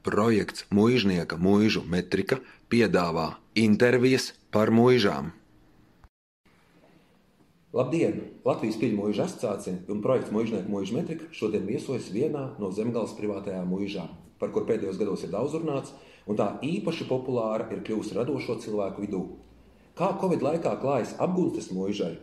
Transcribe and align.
Projekts 0.00 0.64
Mūžnieka 0.72 1.36
mūžu 1.36 1.82
metrika 1.84 2.38
piedāvā 2.72 3.34
intervijas 3.52 4.30
par 4.48 4.72
mūžām. 4.72 5.28
Labdien! 7.76 8.16
Latvijas 8.48 8.78
Pīļu 8.80 8.96
mūža 8.96 9.26
asociācija 9.28 9.92
un 9.92 10.00
projekts 10.00 10.32
Mūžnieku 10.32 10.72
mūža 10.72 10.96
metrika 10.96 11.28
šodien 11.36 11.68
viesojas 11.68 12.08
vienā 12.16 12.46
no 12.56 12.72
Zemgales 12.72 13.12
privātajām 13.20 13.68
mūžām, 13.68 14.08
par 14.40 14.56
kur 14.56 14.64
pēdējos 14.64 14.96
gados 14.96 15.28
ir 15.28 15.34
daudz 15.36 15.60
runāts, 15.60 15.92
un 16.24 16.40
tā 16.40 16.48
īpaši 16.64 17.04
populāra 17.04 17.68
ir 17.68 17.84
kļuvusi 17.84 18.16
radošo 18.16 18.56
cilvēku 18.64 19.04
vidū. 19.04 19.24
Kā 20.00 20.14
Covid 20.16 20.40
laikā 20.48 20.78
klājas 20.80 21.12
apgūstas 21.20 21.68
mūžai, 21.76 22.14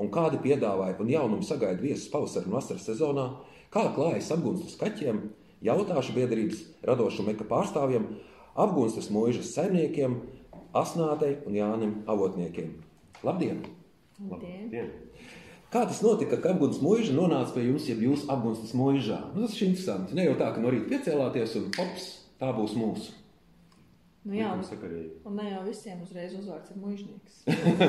un 0.00 0.08
kādi 0.08 0.40
piedāvāja 0.40 0.96
un 1.04 1.12
jaunumi 1.12 1.44
sagaida 1.44 1.84
viesus 1.84 2.08
pavasara 2.08 2.48
un 2.48 2.56
vasaras 2.56 2.88
sezonā, 2.88 3.34
kā 3.68 3.90
klājas 3.92 4.32
apgūstas 4.32 4.80
kaķiem, 4.80 5.26
Jautāšu 5.64 6.12
biedrības 6.16 6.64
radošu 6.84 7.24
meka 7.26 7.46
pārstāvjiem, 7.48 8.08
apgūstas 8.56 9.08
mūžas 9.12 9.54
saimniekiem, 9.56 10.20
Asnātei 10.76 11.38
un 11.48 11.56
Jānim 11.56 11.94
Avotniekiem. 12.10 12.74
Labdien! 13.24 13.62
Labdien. 14.20 14.66
Labdien. 14.68 14.90
Kā 15.72 15.82
tas 15.88 15.98
notika, 16.04 16.36
ka 16.40 16.52
apgūstas 16.52 16.82
mūža 16.84 17.14
nonāca 17.16 17.56
pie 17.56 17.64
jums, 17.66 17.88
ja 17.88 17.96
jūs 17.98 18.26
apgūstas 18.32 18.74
mūžā? 18.76 19.18
Nu, 19.34 19.46
tas 19.46 19.56
ir 19.56 19.70
interesanti. 19.70 20.14
Ne 20.16 20.28
jau 20.28 20.36
tā, 20.38 20.52
ka 20.54 20.62
no 20.62 20.70
rīta 20.72 20.92
piecēlāties 20.92 21.56
un 21.58 21.70
ops, 21.82 22.10
tā 22.40 22.52
būs 22.54 22.76
mūsu. 22.78 23.14
Nu, 24.26 24.34
jā, 24.34 24.48
un 25.22 25.36
ne 25.38 25.44
jau 25.52 25.60
visiem 25.62 26.00
uzreiz 26.02 26.32
uzvārds 26.34 26.72
ir 26.72 26.78
mužnieks. 26.82 27.34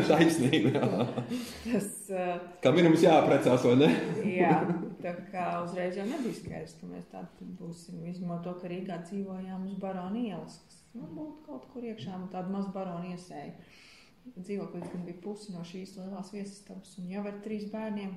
Taisnība. 0.06 0.74
jā. 0.78 1.08
Tas, 1.72 1.88
uh, 2.12 2.36
Kam 2.62 2.78
ir 2.78 2.86
mums 2.86 3.02
jāaprecās, 3.02 3.66
vai 3.66 3.74
ne? 3.80 3.88
jā, 4.30 4.52
tā 5.02 5.14
kā 5.32 5.46
uzreiz 5.64 5.98
jau 5.98 6.06
nebija 6.08 6.38
skaidrs, 6.38 6.76
ka 6.80 6.90
mēs 6.90 7.10
tādi 7.12 7.48
būsim. 7.60 8.04
Izņemot 8.12 8.44
to, 8.46 8.54
ka 8.62 8.72
Rīgā 8.72 9.00
dzīvojām 9.06 9.68
uz 9.70 9.76
baronu 9.82 10.24
ielas, 10.30 10.60
kas 10.66 10.80
nu, 10.96 11.10
būtu 11.16 11.44
kaut 11.48 11.68
kur 11.74 11.86
iekšā, 11.88 12.16
un 12.18 12.30
tāda 12.34 12.54
maza 12.54 12.74
baronu 12.76 13.14
iesēja. 13.14 13.54
Dzīvoklis 14.36 14.90
gan 14.92 15.06
bija 15.08 15.22
pusi 15.24 15.54
no 15.56 15.64
šīs 15.68 15.96
lielās 16.00 16.34
viesistabas, 16.36 16.98
un 17.00 17.12
jau 17.12 17.24
ar 17.30 17.38
trīs 17.46 17.70
bērniem. 17.72 18.16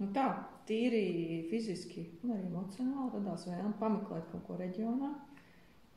Nu 0.00 0.08
tā, 0.16 0.26
tīri 0.68 1.46
fiziski 1.50 2.06
un 2.24 2.34
arī 2.36 2.48
emocionāli 2.48 3.14
radās 3.16 3.46
vēlme 3.48 3.76
pameklēt 3.80 4.28
kaut 4.32 4.46
ko 4.46 4.58
reģionā. 4.60 5.10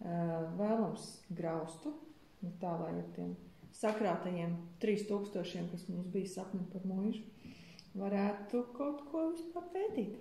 Eh, 0.03 0.37
Vēlams 0.59 1.09
graustu, 1.31 1.93
nu 2.43 2.51
tā 2.59 2.73
lai 2.79 2.91
ar 2.97 3.09
tiem 3.15 3.35
sakrātajiem 3.73 4.55
3000, 4.83 5.69
kas 5.71 5.87
mums 5.89 6.09
bija 6.13 6.29
sapni 6.29 6.63
par 6.73 6.83
mūžu, 6.87 7.23
varētu 7.97 8.65
kaut 8.77 9.03
ko 9.11 9.27
vispār 9.31 9.65
pētīt. 9.73 10.19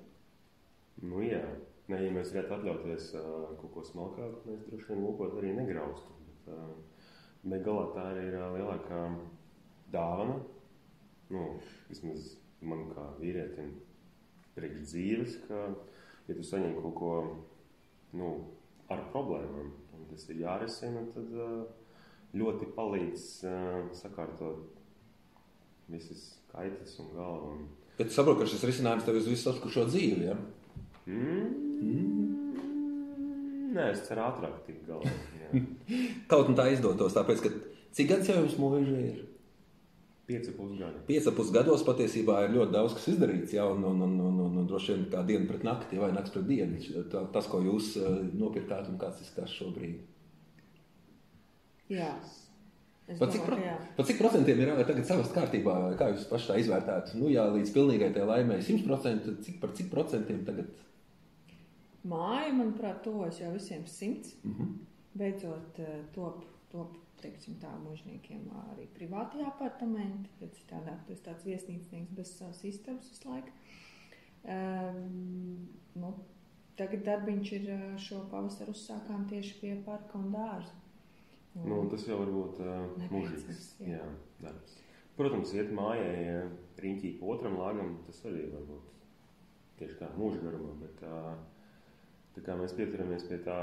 Nu, 1.03 1.23
jā, 1.25 1.43
Nē, 1.91 1.99
ja 1.99 2.11
mēs 2.15 2.31
varētu 2.31 2.55
atļauties 2.57 3.07
uh, 3.19 3.25
kaut 3.59 3.73
ko 3.75 3.83
smalkāku, 3.85 4.43
mēs 4.47 4.61
droši 4.69 4.87
vien 4.89 5.01
lūkot 5.03 5.35
arī 5.41 5.51
negraustu. 5.57 6.15
Bet, 6.29 6.53
uh, 6.55 7.01
bet 7.43 7.65
galā 7.67 7.89
tā 7.97 8.05
arī 8.13 8.29
ir 8.31 8.37
uh, 8.39 8.53
lielākā 8.55 9.01
dāvana. 9.93 10.37
Nu, 11.33 11.43
vismaz 11.91 12.37
man 12.63 12.87
kā 12.93 13.09
vīrietim 13.19 13.75
priekš 14.55 14.87
dzīves, 14.93 15.37
ka, 15.49 15.61
ja 16.29 16.37
tu 16.39 16.47
saņem 16.47 16.79
kaut 16.79 16.97
ko 17.01 17.13
nu, 18.21 18.31
ar 18.93 19.03
problēmām, 19.11 19.73
un 19.97 20.07
tas 20.13 20.29
ir 20.31 20.45
jārisina, 20.45 21.03
tad 21.17 21.35
uh, 21.35 21.65
ļoti 22.39 22.71
palīdz 22.77 23.27
uh, 23.49 23.91
sakārtot 23.99 24.79
visas 25.91 26.29
kaitas 26.53 26.95
un 27.03 27.11
galvu. 27.17 27.55
Un, 27.57 27.67
Bet 27.99 28.09
tu 28.09 28.17
saproti, 28.17 28.43
ka 28.43 28.51
šis 28.51 28.65
risinājums 28.71 29.05
tev 29.07 29.19
uz 29.21 29.29
visu 29.29 29.51
atlikušo 29.51 29.85
dzīvi. 29.91 30.31
Ja? 30.31 30.37
Mm. 31.07 31.51
Nē, 33.73 33.91
es 33.91 34.05
ceru, 34.07 34.25
ātrāk 34.29 34.63
tikt 34.67 34.89
galā. 34.89 35.13
jā. 35.41 35.65
Kaut 36.31 36.49
kā 36.49 36.57
tā 36.63 36.71
izdotos, 36.73 37.17
tāpēc, 37.17 37.45
ka 37.45 37.53
cik 37.97 38.11
gads 38.11 38.33
jau 38.33 38.41
jums 38.41 38.59
mūžā 38.61 38.97
ir? 39.01 39.21
Pieci 40.23 40.53
pusgadi. 40.55 41.01
Piecapus 41.09 41.51
gados 41.53 41.83
patiesībā 41.83 42.45
ir 42.45 42.53
ļoti 42.55 42.73
daudz 42.77 42.95
kas 42.95 43.09
izdarīts, 43.11 43.57
ja, 43.57 43.67
un, 43.67 43.83
un, 43.85 44.05
un, 44.07 44.13
un, 44.23 44.37
un, 44.45 44.61
un 44.61 44.69
droši 44.71 44.95
vien 44.95 45.03
kā 45.11 45.25
diena 45.27 45.49
pret 45.49 45.65
nakti 45.67 45.99
vai 45.99 46.13
naktis 46.15 46.37
pret 46.37 46.47
dienu. 46.47 46.79
Tā, 47.11 47.25
tas, 47.35 47.49
ko 47.51 47.59
jūs 47.65 47.97
uh, 47.99 48.21
nopirkāt 48.39 48.87
un 48.93 49.01
kāds 49.03 49.25
izskatās 49.25 49.57
šobrīd. 49.59 49.99
Jā, 51.91 52.13
Pa 53.19 53.27
cik, 53.27 53.43
pro, 53.45 53.57
pa 53.97 54.05
cik 54.07 54.19
procentiem 54.21 54.61
ir 54.63 54.71
tagad 54.87 55.05
savas 55.09 55.33
kārtībā, 55.35 55.75
kā 55.99 56.13
jūs 56.13 56.29
paši 56.31 56.49
tā 56.49 56.59
izvērtētu? 56.63 57.19
Nu, 57.19 57.29
jā, 57.33 57.45
līdz 57.51 57.73
pilnīgai 57.75 58.13
tai 58.15 58.29
laimē 58.29 58.61
100%, 58.63 59.25
tad 59.27 59.41
cik 59.45 59.59
par 59.61 59.75
cik 59.77 59.91
procentiem 59.91 60.45
tagad? 60.47 60.71
Māja, 62.09 62.51
manuprāt, 62.55 63.03
tuvojas 63.05 63.41
jau 63.43 63.53
visiem 63.55 63.87
simts. 63.87 64.37
Mm 64.45 64.55
-hmm. 64.55 64.73
Beidzot, 65.19 65.79
eh, 65.79 66.05
top, 66.15 66.45
top 66.71 66.97
teiksim, 67.21 67.59
tā 67.61 67.71
mūžniekiem 67.85 68.49
arī 68.73 68.87
privātie 68.97 69.45
apartamenti, 69.47 70.31
jo 70.41 70.47
citādi 70.47 70.97
tas 71.09 71.21
tāds 71.21 71.45
viesnīcnieks 71.45 72.15
bez 72.17 72.39
savas 72.39 72.65
istabas 72.65 73.11
visu 73.11 73.29
laiku. 73.29 73.51
Um, 74.43 75.69
nu, 75.95 76.15
tagad 76.77 77.05
darbiņš 77.05 77.53
ir 77.53 77.69
eh, 77.71 77.99
šo 77.99 78.25
pavasaru 78.31 78.71
uzsākām 78.71 79.29
tieši 79.29 79.61
pie 79.61 79.77
parka 79.87 80.19
un 80.19 80.33
dārza. 80.33 80.82
Un- 81.55 81.69
Nu, 81.69 81.83
tas 81.91 82.07
jau 82.09 82.17
var 82.19 82.31
būt 82.33 82.61
uh, 82.65 82.87
mūžīgs 83.13 83.67
jā. 83.81 83.99
jā, 83.99 84.05
darbs. 84.41 84.79
Protams, 85.19 85.53
iet 85.53 85.73
ja 85.77 86.39
riņķī 86.81 87.19
pa 87.19 87.27
otram 87.35 87.59
lāgam, 87.61 87.99
tas 88.07 88.23
arī 88.25 88.47
var 88.55 88.63
būt 88.71 88.95
tieši 89.79 89.99
tā 90.01 90.09
mūža 90.17 90.41
garumā. 90.41 90.73
Bet, 90.81 91.03
uh, 91.05 91.35
tā 92.35 92.45
kā 92.47 92.57
mēs 92.57 92.73
pieturamies 92.79 93.29
pie 93.29 93.39
tā 93.45 93.59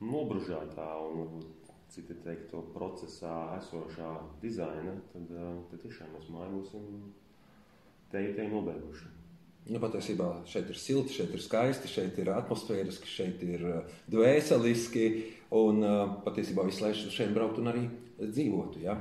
nobružātā 0.00 0.88
un 1.04 1.20
varbūt 1.20 1.68
cik 1.92 2.08
te 2.08 2.16
teikt 2.24 2.48
to 2.50 2.62
procesā 2.74 3.58
esošā 3.60 4.08
dizaina, 4.42 4.96
tad, 5.12 5.30
uh, 5.36 5.60
tad 5.70 5.84
tiešām 5.84 6.16
mēs 6.16 6.32
māju 6.32 6.56
būsim 6.62 6.88
te 8.10 8.24
te 8.34 8.48
nobeiguši. 8.48 9.12
Nu, 9.66 9.80
patiesībā 9.82 10.28
šeit 10.46 10.68
ir 10.70 10.78
silti, 10.78 11.16
šeit 11.16 11.32
ir 11.34 11.42
skaisti, 11.42 11.90
šeit 11.90 12.18
ir 12.22 12.30
atmosfēriski, 12.30 13.10
šeit 13.10 13.40
ir 13.42 13.64
uh, 13.66 13.96
dvēseliski. 14.12 15.06
Un 15.58 15.82
uh, 15.82 16.02
patiesībā 16.26 16.66
visu 16.68 16.84
laiku 16.84 17.10
šeit 17.14 17.32
braukt 17.34 17.58
un 17.62 17.72
arī 17.72 17.82
dzīvotu. 18.20 18.82
Ja? 18.84 18.94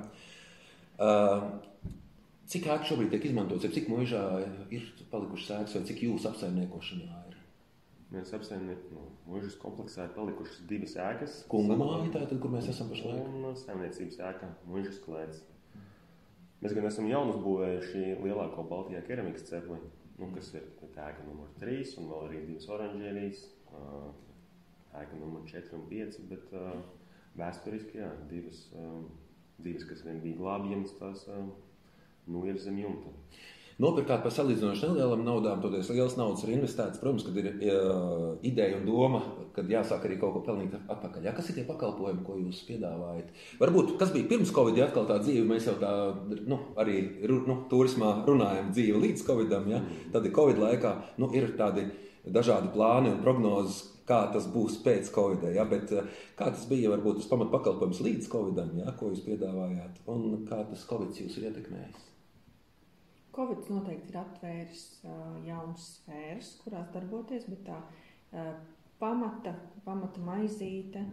Uh, 0.97 1.45
cik 2.49 2.65
ēka 2.69 2.89
šobrīd 2.89 3.13
tiek 3.13 3.27
izmantots, 3.29 3.67
cik 3.75 3.91
mūžā 3.91 4.21
ir 4.73 4.87
palikušas 5.11 5.51
ēkas, 5.59 5.75
vai 5.77 5.89
cik 5.89 6.01
jūsu 6.07 6.29
apsaimniekošanā 6.31 7.19
ir? 7.29 7.35
Mēs 8.15 8.31
apsaimniekam, 8.37 8.95
no 8.95 9.09
mūžas 9.29 9.57
kompleksā 9.61 10.07
ir 10.07 10.15
palikušas 10.15 10.63
divas 10.69 10.95
ēkas. 11.01 11.41
Kunga 11.51 11.77
māja, 11.77 12.07
tātad, 12.13 12.39
kur 12.41 12.53
mēs 12.53 12.69
esam 12.71 12.89
pašlaik. 12.89 13.21
Un 13.27 13.57
saimniecības 13.59 14.21
ēka, 14.31 14.49
mūžas 14.69 15.01
klēts. 15.03 15.43
Mēs 16.63 16.73
gan 16.73 16.87
esam 16.89 17.09
jaunu 17.09 17.35
uzbūvējuši 17.35 18.03
lielāko 18.23 18.63
Baltijā 18.69 19.01
keramikas 19.05 19.45
cepli, 19.49 19.81
nu, 20.19 20.29
kas 20.35 20.51
ir 20.55 20.67
ēka 20.91 21.25
numur 21.27 21.51
3 21.61 21.95
un 21.99 22.09
vēl 22.11 22.27
arī 22.29 22.41
divas 22.47 22.69
oranžērijas, 22.71 23.43
ēka 25.01 25.19
numur 25.19 25.43
4 25.51 25.75
un 25.77 25.85
5, 25.91 26.19
bet 26.31 26.55
vēsturiski, 27.39 27.99
jā, 27.99 28.11
divas, 28.31 28.61
divas 29.59 29.87
kas 29.89 30.05
vien 30.07 30.21
bija 30.23 30.39
glābjams, 30.39 30.95
tās 31.01 31.25
nu 32.31 32.45
ir 32.49 32.59
zem 32.61 32.79
jumta. 32.81 33.11
Nopirkāt 33.75 34.21
par 34.23 34.31
salīdzinoši 34.31 34.87
nelielām 34.87 35.25
naudām, 35.27 35.59
toties 35.59 35.89
liels 35.91 36.13
naudas 36.15 36.45
ir 36.45 36.53
investēts. 36.53 36.99
Protams, 37.01 37.25
kad 37.27 37.39
ir 37.41 37.49
uh, 37.51 38.37
ideja 38.47 38.77
un 38.77 38.85
doma, 38.87 39.19
kad 39.57 39.67
jāsāk 39.67 40.05
arī 40.07 40.15
kaut 40.21 40.37
ko 40.37 40.43
pelnīt 40.45 40.77
atpakaļ. 40.77 41.25
Jā, 41.27 41.33
kas 41.35 41.49
ir 41.51 41.57
tie 41.57 41.65
pakalpojumi, 41.67 42.23
ko 42.23 42.37
jūs 42.39 42.61
piedāvājat? 42.69 43.33
Varbūt 43.59 43.97
kas 43.99 44.13
bija 44.15 44.29
pirms 44.31 44.53
Covid, 44.55 44.79
ja 44.79 44.87
atkal 44.87 45.09
tā 45.09 45.19
dzīve, 45.25 45.43
mēs 45.49 45.67
jau 45.67 45.75
tā 45.81 45.91
nu, 46.47 46.61
arī 46.79 47.01
nu, 47.27 47.57
turismā 47.71 48.13
runājam 48.23 48.71
dzīve 48.71 49.03
līdz 49.03 49.27
Covidam. 49.27 49.67
Ja? 49.73 49.83
Tad 50.15 50.23
ir 50.23 50.35
Covid 50.39 50.63
laikā 50.63 50.95
nu, 51.19 51.33
ir 51.35 51.51
tādi 51.59 51.89
dažādi 52.23 52.71
plāni 52.77 53.11
un 53.11 53.19
prognozes. 53.27 53.83
Kā 54.05 54.19
tas 54.29 54.45
būs 54.53 54.77
pēc 54.85 55.09
Covid, 55.11 55.47
ja? 55.57 55.67
bet 55.67 55.91
uh, 55.91 56.07
kā 56.39 56.47
tas 56.53 56.63
bija 56.71 56.95
varbūt 56.95 57.23
tas 57.23 57.31
pamatpakalpojums 57.33 58.05
līdz 58.07 58.31
Covidam, 58.31 58.71
ja? 58.79 58.95
ko 58.95 59.11
jūs 59.11 59.25
piedāvājāt, 59.27 60.05
un 60.13 60.45
kā 60.47 60.63
tas 60.69 60.87
Covid 60.87 61.25
jūs 61.25 61.41
ir 61.41 61.49
ietekmējis? 61.49 62.14
Covid 63.35 63.67
noteikti 63.67 64.13
ir 64.13 64.17
atvēris 64.21 64.83
jaunas 65.43 65.85
sfēras, 65.97 66.53
kurās 66.63 66.87
darboties, 66.93 67.47
bet 67.51 67.65
tā 67.67 67.79
pamata, 69.01 69.51
pamata 69.83 70.23
maizīte 70.23 71.03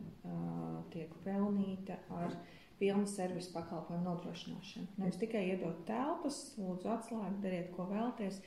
tiek 0.95 1.15
pelnīta 1.25 1.99
ar 2.15 2.37
pilnu 2.79 3.07
servisu 3.07 3.53
pakalpojumu 3.55 4.07
nodrošināšanu. 4.07 4.97
Nevis 4.99 5.19
tikai 5.21 5.45
iedot 5.53 5.83
telpas, 5.87 6.39
lūdzu, 6.59 6.89
atslēgt, 6.95 7.41
dariet, 7.43 7.71
ko 7.77 7.87
vēlaties, 7.91 8.41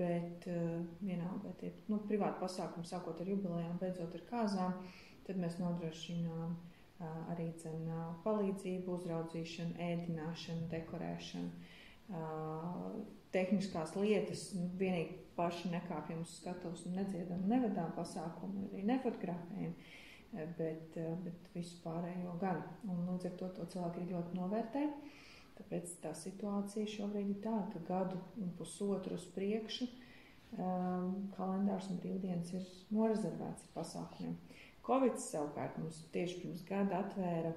bet 0.00 0.48
vienalga, 1.00 1.52
tie 1.60 1.72
nu, 1.88 2.00
privāti 2.08 2.42
pasākumi, 2.42 2.88
sākot 2.88 3.20
ar 3.20 3.30
jubilejām, 3.32 3.78
beidzot 3.80 4.16
ar 4.18 4.26
kāzām, 4.30 4.76
tad 5.28 5.40
mēs 5.40 5.56
nodrošinām 5.60 6.56
arī 7.32 7.50
dzen, 7.60 7.88
palīdzību, 8.24 9.00
uzraudzīšanu, 9.00 9.76
ēdināšanu, 9.90 10.68
dekorēšanu. 10.72 11.74
Tehniskās 13.34 13.92
lietas, 13.98 14.48
nu, 14.56 14.70
vienīgi 14.80 15.18
paši 15.36 15.72
nekāpjam 15.74 16.22
uz 16.22 16.38
skatuves 16.38 16.86
un 16.88 16.94
nedziedam, 17.00 17.42
nevedām 17.50 17.90
pasākumu, 17.96 18.68
arī 18.72 18.84
nefotografējam. 18.88 19.74
bet, 20.58 20.96
bet 21.24 21.50
visu 21.54 21.78
pārējo 21.84 22.34
gan. 22.40 22.62
Un 22.88 23.04
līdz 23.10 23.30
ar 23.30 23.36
to 23.40 23.50
to 23.56 23.68
cilvēki 23.74 24.08
ļoti 24.10 24.38
novērtē. 24.38 24.82
Tāpēc 25.56 25.94
tā 26.02 26.12
situācija 26.16 26.88
šobrīd 26.90 27.30
ir 27.32 27.38
tāda, 27.44 27.68
ka 27.72 27.84
gadu 27.88 28.18
un 28.42 28.50
pusotru 28.58 29.16
uz 29.16 29.24
priekšu 29.32 29.86
um, 29.88 31.30
kalendārs 31.36 31.88
un 31.92 32.00
brīvdienas 32.02 32.52
ir 32.58 32.66
norezervēts 32.92 33.70
pasākumiem. 33.76 34.36
Covid 34.86 35.16
savukārt 35.22 35.78
mums 35.80 36.02
tieši 36.12 36.42
pirms 36.42 36.66
gada 36.68 37.00
atvēra 37.06 37.54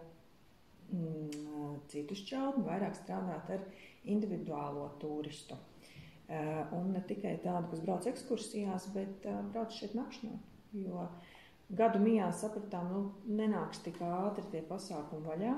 citu 1.89 2.17
šķautni, 2.17 2.65
vairāk 2.67 2.95
strādāt 2.97 3.51
ar 3.55 3.65
individuālo 4.09 4.89
turistu. 5.01 5.57
Uh, 6.29 6.61
un 6.77 6.91
ne 6.93 7.01
tikai 7.09 7.39
tādu, 7.41 7.71
kas 7.71 7.81
brauc 7.81 8.05
ekskursijās, 8.11 8.91
bet 8.93 9.25
uh, 9.25 9.39
brauc 9.49 9.73
šeit 9.73 9.95
nakšņot. 9.97 10.49
Jo 10.77 11.07
gadu 11.73 12.01
mijā 12.03 12.27
sapratām, 12.37 12.91
nu, 12.93 13.01
nenāks 13.39 13.81
tik 13.85 13.97
ātri 14.05 14.45
tie 14.53 14.61
pasākumi 14.69 15.25
vaļā. 15.25 15.55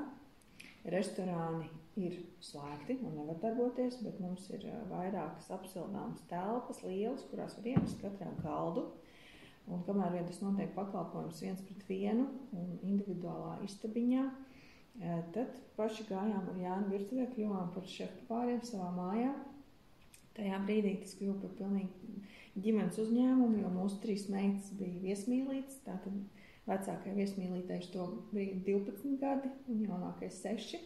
Restorāni 0.91 1.67
ir 1.99 2.15
slēgti 2.41 2.95
un 3.03 3.17
nevar 3.19 3.37
darboties, 3.43 3.99
bet 4.01 4.19
mums 4.23 4.47
ir 4.55 4.63
vairākas 4.89 5.51
apsildāmas 5.53 6.23
telpas, 6.31 6.79
lielas, 6.87 7.25
kurās 7.29 7.57
var 7.59 7.67
iemest 7.73 7.99
katrā 8.01 8.31
galdu. 8.41 8.87
Un 9.71 9.83
kamēr 9.85 10.15
vien 10.15 10.25
tas 10.25 10.39
notiek 10.41 10.71
pakalpojums 10.75 11.43
viens 11.43 11.61
pret 11.67 11.83
vienu 11.87 12.25
un 12.57 12.79
individuālā 12.79 13.59
istabiņā, 13.67 14.23
tad 15.33 15.55
paši 15.77 16.05
gājām 16.09 16.49
ar 16.51 16.59
Jānu 16.59 16.91
virtuvē, 16.91 17.29
kļuvām 17.31 17.71
par 17.75 17.87
šefu 17.87 18.27
pāriem 18.29 18.61
savā 18.67 18.91
mājā. 18.97 19.31
Tajā 20.35 20.59
brīdī 20.65 20.93
tas 21.01 21.15
kļuva 21.19 21.39
par 21.41 21.55
pilnīgi 21.59 22.11
ģimenes 22.63 22.99
uzņēmumu, 23.03 23.63
jo 23.63 23.71
mūsu 23.73 23.99
trīs 24.03 24.27
meitas 24.31 24.71
bija 24.79 25.01
viesmīlītes. 25.03 25.81
Tātad 25.85 26.15
vecākajai 26.67 27.15
viesmīlītei 27.17 27.81
to 27.93 28.07
bija 28.31 28.59
12 28.67 29.17
gadi 29.21 29.51
un 29.71 29.81
jaunākais 29.87 30.39
6. 30.43 30.79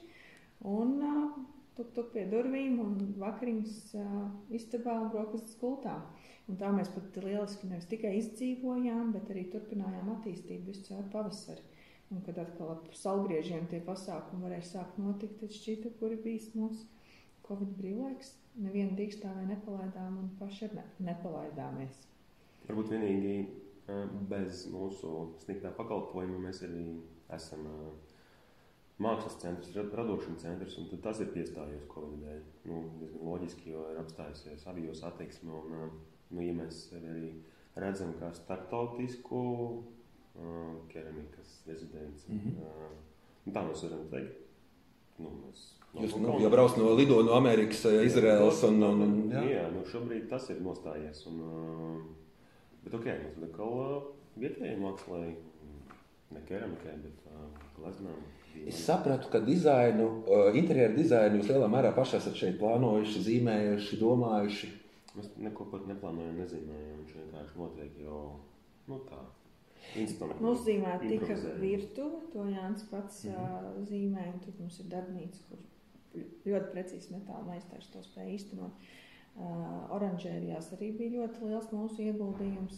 Un 0.66 0.96
uh, 1.04 1.36
tuk, 1.78 1.92
tuk 1.98 2.12
pie 2.16 2.26
durvīm 2.32 2.80
un 2.82 2.96
vakariņas 3.22 3.78
uh, 4.00 4.16
istabā 4.56 4.96
un 5.04 5.12
brokastis 5.14 5.58
gultā. 5.62 6.00
Un 6.50 6.60
tā 6.62 6.70
mēs 6.74 6.92
pat 6.94 7.18
lieliski 7.24 7.70
nevis 7.70 7.90
tikai 7.90 8.16
izdzīvojām, 8.20 9.14
bet 9.16 9.32
arī 9.34 9.48
turpinājām 9.54 10.12
attīstību 10.14 10.72
visu 10.72 10.86
caur 10.90 11.08
pavasari. 11.14 11.64
Un, 12.14 12.22
kad 12.26 12.38
atkal 12.38 12.76
ap 12.76 12.90
salgriežiem 12.94 13.66
tie 13.72 13.80
pasākumi 13.84 14.46
varēja 14.46 14.68
sākt 14.76 15.00
notikt, 15.02 15.40
tad 15.42 15.54
šķita, 15.56 15.96
kuri 16.00 16.20
bijis 16.22 16.52
mūsu 16.54 16.86
Covid 17.48 17.72
brīvlaiks. 17.80 18.36
Nevienu 18.62 18.96
dīkstāvē 18.96 19.48
nepalaidām 19.50 20.20
un 20.22 20.28
paši 20.40 20.70
ne, 20.78 20.86
nepalaidāmies. 21.04 22.06
Varbūt 22.70 22.94
vienīgi 22.94 23.34
bez 24.30 24.66
mūsu 24.74 25.12
sniegtā 25.44 25.74
pakalpojuma 25.78 26.40
mēs 26.48 26.62
arī 26.66 26.86
esam 27.36 27.66
mākslas 29.02 29.36
centrs, 29.42 29.76
radošuma 29.76 30.40
centrs, 30.40 30.78
un 30.80 30.88
tas 31.04 31.20
ir 31.20 31.34
piestājies 31.34 31.90
Covid 31.92 32.22
dēļ. 32.24 32.40
Nu, 32.70 32.80
diezgan 33.02 33.28
loģiski, 33.28 33.74
jo 33.74 33.84
ir 33.92 34.00
apstājusies 34.02 34.66
avio 34.72 34.96
satiksme, 34.96 35.52
un, 35.52 36.00
nu, 36.32 36.46
ja 36.46 36.56
mēs 36.56 36.88
arī 36.96 37.34
redzam, 37.76 38.16
kā 38.22 38.32
starptautisku 38.38 39.44
keramikas 40.92 41.62
rezidenci, 41.68 42.32
mm 42.32 42.40
-hmm. 42.40 42.54
uh, 42.62 43.54
tā 43.54 43.64
mēs 43.70 43.84
varam 43.84 44.08
teikt. 44.12 44.42
Nu, 45.18 45.32
mēs 45.46 45.72
Jūs 45.96 46.16
nu, 46.20 46.34
jau 46.44 46.50
braucat 46.52 46.78
no 46.78 46.92
Lido, 46.94 47.22
no 47.24 47.38
Amerikas, 47.38 47.86
Izraels 47.86 48.64
un, 48.68 48.84
un, 48.84 49.02
un 49.02 49.14
jā. 49.32 49.44
jā, 49.48 49.66
nu 49.72 49.84
šobrīd 49.88 50.28
tas 50.30 50.50
ir 50.52 50.60
nostājies. 50.60 51.22
Un, 51.28 51.38
bet 52.84 52.94
ok, 52.94 53.06
mums 53.06 53.38
ir 53.38 53.46
atkal 53.48 53.78
vietējai 54.36 54.80
mākslai, 54.82 55.36
ne 56.36 56.42
keramikai, 56.50 56.98
bet 57.06 57.30
uh, 57.32 57.48
gleznām. 57.78 58.20
Es 58.68 58.82
sapratu, 58.86 59.30
ka 59.32 59.40
dizainu, 59.44 60.10
interjeru 60.56 60.96
dizainu 60.96 61.40
jūs 61.42 61.52
lielā 61.52 61.68
mērā 61.72 61.92
pašā 61.96 62.22
esat 62.22 62.38
šeit 62.40 62.60
plānojuši, 62.60 63.24
zīmējuši, 63.30 64.00
domājuši. 64.00 64.70
Mēs 65.16 65.32
neko 65.48 65.68
pat 65.72 65.88
neplānojam, 65.90 66.38
nezīmējam. 66.40 67.02
Viņš 67.02 67.18
vienkārši 67.20 67.60
notiek 67.60 68.00
jau 68.04 68.22
nu, 68.92 69.00
tā. 69.08 69.20
Nozīmēt 70.44 71.06
tika 71.08 71.38
virtuve, 71.62 72.22
to 72.34 72.46
Jānis 72.50 72.84
pats 72.90 73.24
mm 73.24 73.32
-hmm. 73.32 73.86
zīmē, 73.92 74.28
un 74.34 74.40
tur 74.44 74.54
mums 74.60 74.80
ir 74.80 74.92
darbnīca, 74.92 75.40
kur 75.50 75.60
ļoti 76.46 76.72
precīzi 76.74 77.14
metāla 77.16 77.46
meistars 77.48 77.90
to 77.94 78.04
spēja 78.04 78.36
īstenot. 78.36 78.72
Uh, 79.36 79.92
oranžērijās 79.92 80.70
arī 80.78 80.94
bija 80.98 81.20
ļoti 81.20 81.48
liels 81.50 81.72
mūsu 81.72 82.06
ieguldījums. 82.06 82.78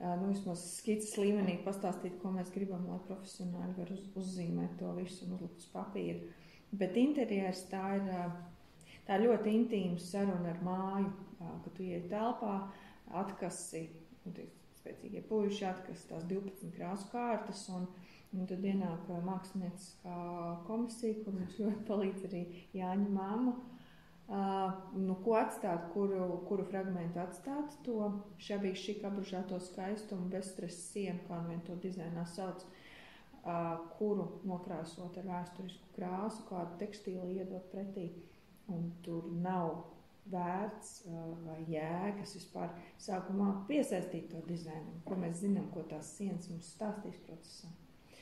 Uh, 0.00 0.16
nu, 0.20 0.32
vismaz 0.32 0.64
skices 0.76 1.14
līmenī 1.16 1.60
pastāstīt, 1.64 2.18
ko 2.22 2.32
mēs 2.34 2.50
gribam, 2.54 2.88
lai 2.90 2.98
profesionāļi 3.06 3.76
var 3.76 3.92
uz, 3.94 4.02
uzzīmēt 4.22 4.74
to 4.80 4.90
visu 4.98 5.24
un 5.24 5.36
uzlikt 5.38 5.62
uz 5.62 5.68
papīra. 5.72 6.18
Bet 6.72 6.98
interjers 6.98 7.62
tā 7.70 7.84
ir, 8.00 8.10
tā 9.06 9.20
ļoti 9.22 9.54
intīma 9.60 10.02
saruna 10.02 10.50
ar 10.50 10.60
māju, 10.66 11.12
ka 11.38 11.70
tu 11.76 11.86
iej 11.86 12.02
telpā, 12.10 12.56
atkasi, 13.22 13.86
un 14.26 14.34
spēcīgie 14.86 15.22
puiši 15.26 15.66
atkas 15.66 16.06
tās 16.10 16.26
12 16.30 16.70
krāsu 16.76 17.10
kārtas, 17.10 17.66
un, 17.74 17.88
un 18.36 18.46
tad 18.46 18.62
ienāk 18.64 19.08
mākslinieciskā 19.26 20.18
komisija, 20.68 21.22
kur 21.24 21.34
mums 21.34 21.58
ļoti 21.62 21.86
palīdz 21.90 22.28
arī 22.30 22.44
Jāņa 22.76 23.10
māma, 23.16 23.56
Uh, 24.26 24.72
nu, 24.98 25.14
ko 25.22 25.36
atstāt, 25.38 25.84
kuru, 25.92 26.40
kuru 26.48 26.64
fragment 26.66 27.14
atstāt, 27.22 27.76
to 27.86 28.08
šabīgi 28.42 28.80
šī 28.80 28.94
apbružāto 29.06 29.60
skaistumu, 29.62 30.26
bezstresa 30.32 30.80
sienu, 30.80 31.20
kā 31.28 31.38
vien 31.46 31.60
to 31.62 31.76
dizainā 31.78 32.24
sauc, 32.26 32.64
uh, 32.66 33.76
kuru 34.00 34.26
nokrāsot 34.50 35.20
ar 35.22 35.28
vēsturisku 35.30 35.94
krāsu, 35.94 36.42
kādu 36.48 36.74
tekstīlu 36.80 37.36
iedot 37.36 37.70
pretī. 37.70 38.08
Un 38.66 38.88
tur 39.06 39.30
nav 39.30 39.95
vērts 40.32 40.92
vai 41.44 41.58
jēgas 41.70 42.34
vispār 42.38 42.72
sākumā 43.02 43.52
piesaistīt 43.68 44.30
to 44.32 44.42
dizainu, 44.48 45.00
ko 45.06 45.18
mēs 45.20 45.42
zinām, 45.44 45.68
ko 45.74 45.84
tās 45.90 46.16
sienas 46.18 46.48
mums 46.50 46.72
stāstīs 46.74 47.18
procesā. 47.26 47.70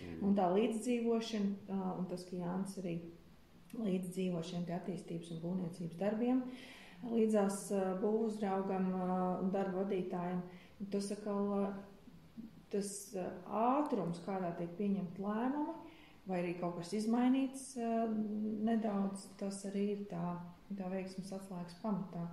Mm. 0.01 0.21
Un 0.27 0.37
tā 0.39 0.49
līdzdzīvošana, 0.53 1.81
un 1.99 2.09
tas, 2.11 2.25
ka 2.29 2.39
Jānis 2.41 2.79
arī 2.83 2.99
līdz 3.75 4.13
dzīvo 4.15 4.43
šiem 4.47 4.67
attīstības 4.77 5.33
un 5.35 5.43
būvniecības 5.43 5.99
darbiem, 6.01 6.43
līdzās 7.11 7.67
būvuzraugam 8.03 8.93
un 8.95 9.51
darba 9.55 9.83
vadītājiem. 9.83 10.45
Tas, 10.93 11.11
atkal, 11.15 11.75
tas 12.73 12.91
ātrums, 13.49 14.21
kādā 14.27 14.53
tiek 14.59 14.73
pieņemt 14.79 15.21
lēmumi, 15.23 15.77
vai 16.29 16.41
arī 16.41 16.55
kaut 16.61 16.79
kas 16.81 16.95
izmainīts 16.97 17.75
nedaudz, 18.65 19.29
tas 19.41 19.61
arī 19.71 19.85
ir 19.95 20.05
tā, 20.11 20.35
tā 20.73 20.91
veiksmes 20.93 21.33
atslēgas 21.37 21.79
pamatā, 21.83 22.27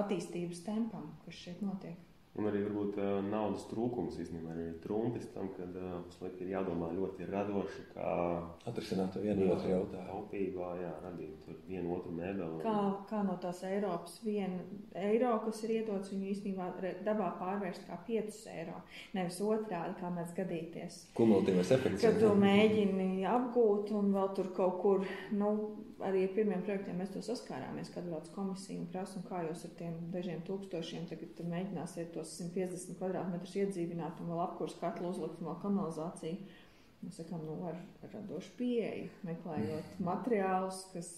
attīstības 0.00 0.64
tempam, 0.66 1.10
kas 1.24 1.42
šeit 1.44 1.62
notiek. 1.64 1.98
Un 2.38 2.46
arī 2.46 2.60
varbūt 2.62 2.98
uh, 3.02 3.16
naudas 3.26 3.64
trūkums 3.66 4.14
īstenībā 4.22 4.52
ir 4.62 4.74
trumpis 4.84 5.24
tam, 5.34 5.48
kad 5.56 5.74
uh, 5.74 5.96
mums 5.98 6.36
ir 6.38 6.52
jādomā 6.52 6.92
ļoti 6.94 7.26
radoši, 7.26 7.82
kā 7.90 8.12
atrisināt 8.70 9.16
vienu 9.18 9.48
otru 9.50 9.72
jautājumu. 9.72 10.06
Taupībā, 10.12 10.68
jā, 10.78 10.92
radīt 11.02 11.48
vienu 11.66 11.96
otru 11.96 12.14
mēbeli. 12.14 12.60
Kā, 12.62 12.76
kā 13.10 13.24
no 13.26 13.34
tās 13.42 13.64
Eiropas 13.66 14.20
viena 14.22 14.62
eiro, 14.94 15.32
kas 15.42 15.64
ir 15.66 15.74
iedots, 15.80 16.14
viņu 16.14 16.30
īstenībā 16.30 16.70
dabā 17.02 17.32
pārvērst 17.42 17.90
kā 17.90 17.98
5 18.06 18.40
eiro, 18.54 18.78
nevis 19.18 19.42
otrādi, 19.42 19.98
kā 19.98 20.14
mēs 20.14 20.30
gadīties. 20.38 21.02
Kumulatīvais 21.18 21.74
efekts. 21.74 22.06
Kad 22.06 22.22
tu 22.22 22.30
mēģini 22.38 23.26
apgūt 23.26 23.90
un 23.98 24.14
vēl 24.14 24.30
tur 24.38 24.54
kaut 24.54 24.78
kur, 24.86 25.08
nu, 25.34 25.50
arī 26.06 26.22
ar 26.26 26.32
pirmiem 26.36 26.62
projektiem 26.64 26.98
mēs 27.00 27.12
to 27.14 27.22
saskārāmies, 27.24 27.90
kad 27.94 28.06
brauc 28.08 28.28
komisija 28.34 28.80
un 28.80 28.88
prasa, 28.92 29.18
un 29.20 29.26
kā 29.28 29.42
jūs 29.46 29.66
ar 29.66 29.74
tiem 29.78 29.98
dažiem 30.14 30.42
tūkstošiem 30.46 31.06
tagad 31.10 31.42
mēģināsiet 31.50 32.12
tos 32.14 32.32
150 32.38 32.98
kvadrātmetrus 33.00 33.56
iedzīvināt 33.62 34.22
un 34.22 34.32
vēl 34.32 34.42
apkurs 34.44 34.76
katlu 34.80 35.10
uzlikt 35.12 35.40
un 35.40 35.50
vēl 35.50 35.58
kanalizāciju. 35.64 36.58
Mēs 37.00 37.16
sakām, 37.16 37.46
nu, 37.48 37.54
ar, 37.70 37.78
radošu 38.12 38.52
pieeju, 38.58 39.06
meklējot 39.24 40.00
materiālus, 40.04 40.82
kas, 40.92 41.12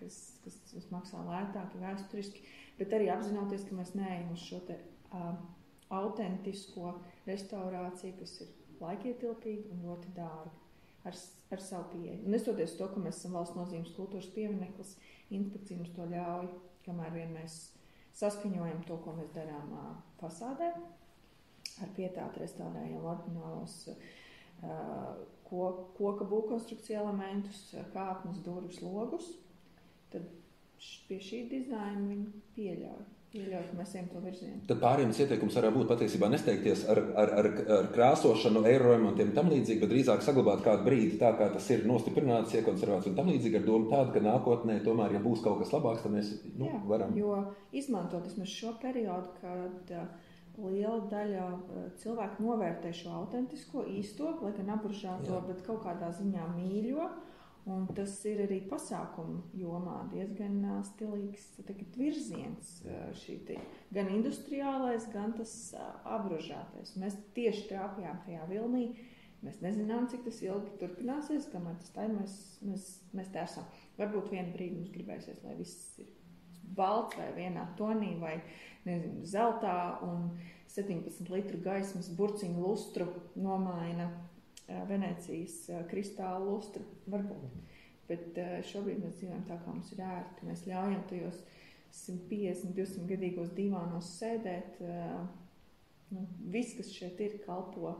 kas, 0.00 0.20
kas, 0.44 0.56
kas 0.70 0.86
maksā 0.94 1.20
lētāk, 1.26 1.76
vēsturiski, 1.82 2.44
bet 2.78 2.96
arī 2.96 3.10
apzinoties, 3.12 3.66
ka 3.68 3.76
mēs 3.76 3.92
neejam 3.98 4.32
uz 4.32 4.46
šo 4.48 4.62
te 4.70 4.78
uh, 4.80 5.34
autentisko 5.92 6.94
restaurāciju, 7.28 8.16
kas 8.22 8.38
ir 8.46 8.54
laikietilpīga 8.80 9.74
un 9.74 9.84
ļoti 9.90 10.16
dārga 10.16 10.65
ar, 11.06 11.16
ar 11.54 11.62
savu 11.62 11.88
pieeju. 11.94 12.24
Un 12.24 12.34
nestoties 12.34 12.76
to, 12.78 12.88
ka 12.92 13.02
mēs 13.02 13.20
esam 13.20 13.36
valsts 13.38 13.56
nozīmes 13.58 13.94
kultūras 13.96 14.28
piemineklis, 14.34 14.96
inspekcija 15.34 15.80
mums 15.80 15.94
to 15.96 16.06
ļauj, 16.10 16.50
kamēr 16.86 17.14
vien 17.14 17.34
mēs 17.36 17.58
saskaņojam 18.16 18.84
to, 18.88 18.98
ko 19.04 19.16
mēs 19.18 19.32
darām 19.34 19.72
fasādē, 20.20 20.70
ar 21.84 21.90
pietātu 21.96 22.40
restaurējam 22.40 23.04
oriģinālos 23.04 23.74
uh, 23.90 24.06
ko, 25.48 25.66
koka 25.98 26.28
būvkonstrukcija 26.30 27.02
elementus, 27.02 27.66
kāpnes, 27.92 28.40
durvis, 28.46 28.80
logus, 28.84 29.28
tad 30.14 30.30
pie 31.08 31.20
šī 31.22 31.44
dizaina 31.50 32.06
viņi 32.08 32.42
pieļauj 32.56 33.15
Tad 34.68 34.78
pārējais 34.80 35.18
ieteikums 35.24 35.56
varētu 35.58 35.80
būt 35.80 35.88
patiesībā 35.90 36.28
nesteigties 36.32 36.84
ar, 36.92 37.00
ar, 37.18 37.32
ar, 37.40 37.48
ar 37.76 37.88
krāsošanu, 37.94 38.62
eiro 38.70 38.92
remontiem 38.92 39.32
un 39.32 39.36
tam 39.36 39.50
līdzīgi, 39.52 39.80
bet 39.82 39.92
drīzāk 39.92 40.22
saglabāt 40.24 40.62
kādu 40.64 40.86
brīdi 40.86 41.18
tā, 41.20 41.32
kā 41.38 41.50
tas 41.52 41.66
ir 41.74 41.84
nostiprināts, 41.90 42.54
iekonservēts 42.56 43.10
un 43.10 43.18
tam 43.18 43.32
līdzīgi 43.32 43.60
ar 43.60 43.66
domu 43.66 43.90
tādu, 43.90 44.14
ka 44.14 44.22
nākotnē 44.24 44.78
tomēr, 44.86 45.18
ja 45.18 45.24
būs 45.24 45.42
kaut 45.44 45.60
kas 45.62 45.74
labāks, 45.74 46.06
tad 46.06 46.14
mēs 46.14 46.32
nu, 46.54 46.70
Jā, 46.70 46.80
varam. 46.92 47.18
Jo 47.18 47.42
izmantot 47.76 48.24
vismaz 48.30 48.54
šo 48.54 48.72
periodu, 48.82 49.34
kad 49.42 49.94
uh, 49.98 50.32
liela 50.62 51.02
daļa 51.10 51.46
uh, 51.50 51.86
cilvēku 52.00 52.46
novērtē 52.46 52.94
šo 52.94 53.18
autentisko, 53.24 53.84
īsto, 53.98 54.36
lai 54.40 54.54
gan 54.56 54.76
apgrūžāto, 54.78 55.34
Jā. 55.34 55.44
bet 55.50 55.66
kaut 55.66 55.82
kādā 55.84 56.14
ziņā 56.14 56.46
mīļo. 56.54 57.10
Un 57.66 57.88
tas 57.98 58.12
ir 58.30 58.44
arī 58.44 58.60
pasākumu 58.70 59.40
jomā 59.58 60.04
diezgan 60.12 60.60
stilīgs 60.86 61.48
tagad, 61.66 61.96
virziens. 61.98 62.76
Te 63.48 63.56
gan 63.94 64.10
industriālais, 64.14 65.08
gan 65.10 65.34
tas 65.34 65.54
apgrūžātais. 66.06 66.94
Mēs 67.02 67.18
tieši 67.34 67.66
trāpījām 67.72 68.20
tajā 68.28 68.46
vilnī. 68.52 68.84
Mēs 69.42 69.58
nezinām, 69.64 70.06
cik 70.10 70.22
tas 70.28 70.38
ilgi 70.46 70.76
turpināsies, 70.78 71.50
kamēr 71.50 71.74
tas 71.82 71.90
tā 71.94 72.06
ir. 72.06 72.14
Mēs, 72.20 72.36
mēs, 72.62 72.86
mēs 73.18 73.34
te 73.34 73.42
esam. 73.42 73.66
Varbūt 73.98 74.30
vienā 74.30 74.54
brīdī 74.54 74.78
mums 74.78 74.94
gribēsies, 74.94 75.42
lai 75.42 75.58
viss 75.58 75.98
ir 76.02 76.14
balts 76.78 77.18
vai 77.18 77.32
vienā 77.34 77.66
tonī 77.78 78.14
vai 78.20 78.36
nezinu, 78.86 79.26
zeltā 79.26 79.74
un 80.06 80.30
17 80.70 81.30
litru 81.34 81.60
gaismas 81.62 82.08
burciņu 82.14 82.62
lustru 82.62 83.08
nomaina 83.38 84.08
Venecijas 84.66 85.58
kristāla 85.90 86.42
lustru. 86.42 86.84
Varbūt. 87.10 87.46
Bet 88.06 88.38
šobrīd 88.70 89.00
mēs 89.02 89.16
dzīvojam 89.18 89.46
tā, 89.48 89.58
kā 89.62 89.72
mums 89.72 89.92
ir 89.94 90.02
ērti. 90.06 90.46
Mēs 90.46 90.66
ļaujam 90.68 91.06
tajos 91.10 91.40
150, 91.96 92.74
200 92.76 93.08
gadīgos 93.10 93.54
divānos 93.56 94.12
sēdēt. 94.20 94.78
Nu, 96.14 96.22
viss, 96.54 96.76
kas 96.78 96.92
šeit 96.94 97.18
ir, 97.24 97.40
kalpo 97.46 97.96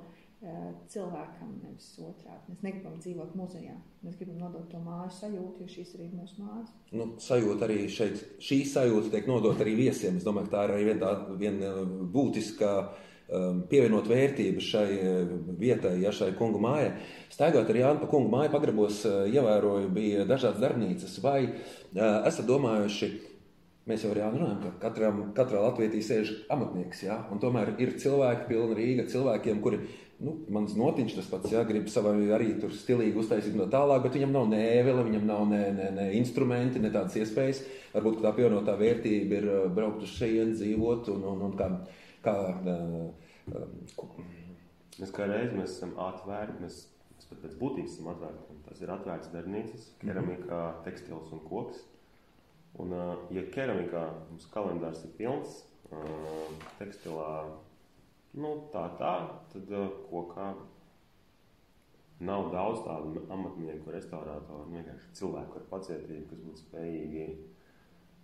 cilvēkam, 0.92 1.54
nevis 1.62 1.88
otrādi. 2.04 2.52
Mēs 2.52 2.62
negribam 2.62 2.98
dzīvot 3.00 3.32
muzejā. 3.38 3.74
Mēs 4.04 4.18
gribam 4.20 4.36
nodot 4.44 4.66
to 4.70 4.78
māju 4.84 5.08
sajūtu, 5.16 5.64
jo 5.64 5.72
šīs 5.72 5.94
arī 5.96 6.08
ir 6.10 6.14
mūsu 6.18 6.44
mājas. 6.44 6.74
Nu, 6.92 7.08
sajūta 7.22 7.66
arī 7.66 7.78
šeit, 7.90 8.20
šī 8.44 8.60
sajūta 8.68 9.14
tiek 9.14 9.30
nodota 9.30 9.64
arī 9.64 9.74
viesiem. 9.80 10.20
Es 10.20 10.26
domāju, 10.26 10.50
ka 10.50 10.58
tā 10.58 10.64
ir 10.66 10.74
arī 10.76 10.88
viena, 10.90 11.00
tā, 11.02 11.38
viena 11.40 11.72
būtiska 12.12 12.72
um, 12.82 13.06
pievienot 13.26 14.06
vērtība 14.10 14.62
šai 14.62 14.88
uh, 14.96 15.30
vietai, 15.58 15.96
ja 16.04 16.12
šai 16.14 16.32
kungu 16.38 16.60
mājai. 16.62 16.92
Staigājot 17.34 17.72
ar 17.72 17.80
Jānu 17.82 18.02
pa 18.04 18.10
kungu 18.10 18.30
māju 18.30 18.52
pagrabos, 18.54 19.00
uh, 19.08 19.24
ievēroju, 19.30 19.90
bija 19.94 20.26
dažādas 20.28 20.62
darbnīcas. 20.62 21.16
Vai 21.24 21.40
uh, 21.48 22.20
esat 22.28 22.46
domājuši, 22.46 23.10
Mēs 23.86 24.02
jau 24.02 24.08
arī 24.10 24.24
runājam, 24.24 24.56
ka 24.64 24.70
katram, 24.82 25.18
katrā 25.34 25.60
Latvijā 25.62 26.00
sēž 26.02 26.32
amatnieks. 26.50 27.04
Ja? 27.04 27.20
Tomēr 27.38 27.76
ir 27.78 27.92
cilvēki, 28.02 28.48
pilna 28.48 28.74
Rīga, 28.74 29.04
cilvēkiem, 29.12 29.60
kuri, 29.62 29.78
nu, 30.26 30.32
mans 30.50 30.72
notiņš 30.74 31.14
tas 31.20 31.28
pats, 31.30 31.52
ja, 31.54 31.62
grib 31.68 31.86
savai 31.92 32.16
arī 32.34 32.48
tur 32.58 32.74
stilīgi 32.74 33.14
uztaisīt 33.22 33.54
no 33.54 33.68
tālāk, 33.70 34.02
bet 34.02 34.18
viņam 34.18 34.34
nav 34.34 34.48
ne 34.50 34.58
ēvele, 34.72 35.04
viņam 35.06 35.28
nav 35.30 35.44
ne, 35.52 35.60
ne, 35.76 35.92
ne 36.00 36.08
instrumenti, 36.18 36.82
ne 36.82 36.90
tādas 36.90 37.14
iespējas. 37.22 37.62
Varbūt 37.94 38.18
tā 38.24 38.34
pievienotā 38.34 38.74
vērtība 38.80 39.38
ir 39.38 39.46
uh, 39.52 39.62
braukt 39.78 40.02
uz 40.02 40.18
šejienes, 40.18 40.58
dzīvot 40.58 41.12
un, 41.14 41.22
un, 41.30 41.46
un 41.46 41.54
kā. 41.62 41.70
Kā 42.26 42.36
uh, 42.42 43.30
um, 43.54 44.26
Mēs 44.96 45.10
kā 45.12 45.26
reiz 45.28 45.50
mēs 45.52 45.74
esam 45.74 45.90
atvērti, 46.00 46.62
mēs, 46.64 46.76
mēs 47.12 47.26
pat 47.28 47.40
pēc 47.42 47.56
būtības 47.60 47.96
esam 47.98 48.06
atvērti. 48.14 48.54
Tas 48.64 48.78
ir 48.80 48.92
atvērts 48.94 49.32
darbnīcas, 49.34 49.90
keramika, 50.00 50.60
tekstils 50.86 51.32
un 51.36 51.42
koks. 51.44 51.82
Un, 52.80 52.94
ā, 52.96 53.02
ja 53.36 53.42
keramikā 53.52 54.06
mums 54.30 54.48
kalendārs 54.52 55.02
ir 55.04 55.12
pilns, 55.18 55.58
ā, 55.92 56.00
tekstilā 56.78 57.28
nu, 58.40 58.54
tā 58.72 58.86
tā, 59.00 59.12
tad 59.52 59.76
ā, 59.76 59.84
kokā 60.08 60.48
nav 62.24 62.48
daudz 62.54 62.80
tādu 62.86 63.26
amatnieku, 63.32 63.92
restaurātoru, 63.92 64.70
vienkārši 64.72 65.12
cilvēku 65.20 65.60
ar 65.60 65.68
pacietību, 65.74 66.30
kas 66.30 66.44
būtu 66.46 66.64
spējīgi 66.64 67.26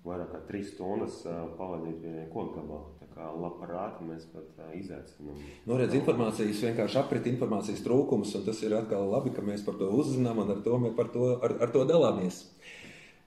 vairāk 0.06 0.32
kā 0.32 0.40
trīs 0.48 0.72
stundas 0.74 1.22
pavadīt 1.58 2.02
pie 2.02 2.26
koka 2.32 2.58
gabala. 2.58 2.90
Tā 2.98 3.08
kā 3.12 3.28
laparāti 3.44 4.06
mēs 4.08 4.26
pat 4.32 4.60
izaicinām. 4.74 5.40
Nu, 5.68 5.76
redz, 5.78 5.94
informācijas 5.98 6.62
vienkārši 6.66 7.00
aprit 7.02 7.28
informācijas 7.30 7.82
trūkums, 7.84 8.32
un 8.38 8.46
tas 8.46 8.62
ir 8.64 8.74
atkal 8.78 9.10
labi, 9.12 9.34
ka 9.36 9.44
mēs 9.44 9.64
par 9.66 9.76
to 9.80 9.90
uzzinām 9.94 10.40
un 10.42 10.54
ar 10.54 10.62
to, 10.64 10.78
to, 11.12 11.26
ar, 11.44 11.58
ar 11.66 11.74
to 11.74 11.84
dalāmies. 11.88 12.46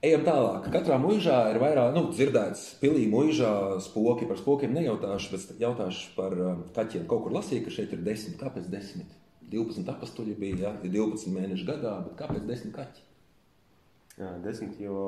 Ejam 0.04 0.26
tālāk. 0.26 0.66
Katrā 0.74 0.98
mūžā 1.00 1.38
ir 1.54 1.58
vairāk, 1.62 1.94
nu, 1.96 2.10
dzirdēts, 2.12 2.66
pilī 2.82 3.06
mūžā 3.10 3.78
spoki. 3.82 4.28
Par 4.28 4.36
spokiem 4.38 4.74
nejautāšu, 4.76 5.32
bet 5.32 5.62
jautāšu 5.62 6.12
par 6.18 6.36
kaķiem. 6.76 7.06
Kaut 7.08 7.24
kur 7.24 7.38
lasīju, 7.38 7.64
ka 7.64 7.72
šeit 7.72 7.94
ir 7.96 8.04
desmit. 8.04 8.36
Kāpēc 8.42 8.68
desmit? 8.70 9.16
12 9.50 9.88
apstuļi 9.88 10.36
bija, 10.36 10.58
ja, 10.60 10.74
ir 10.84 10.92
12 10.92 11.32
mēnešu 11.32 11.66
gadā, 11.68 11.94
bet 12.04 12.16
kāpēc 12.20 12.44
desmit 12.48 12.74
kaķi? 12.76 13.04
Jā, 14.18 14.30
desmit, 14.44 14.78
jo 14.82 15.00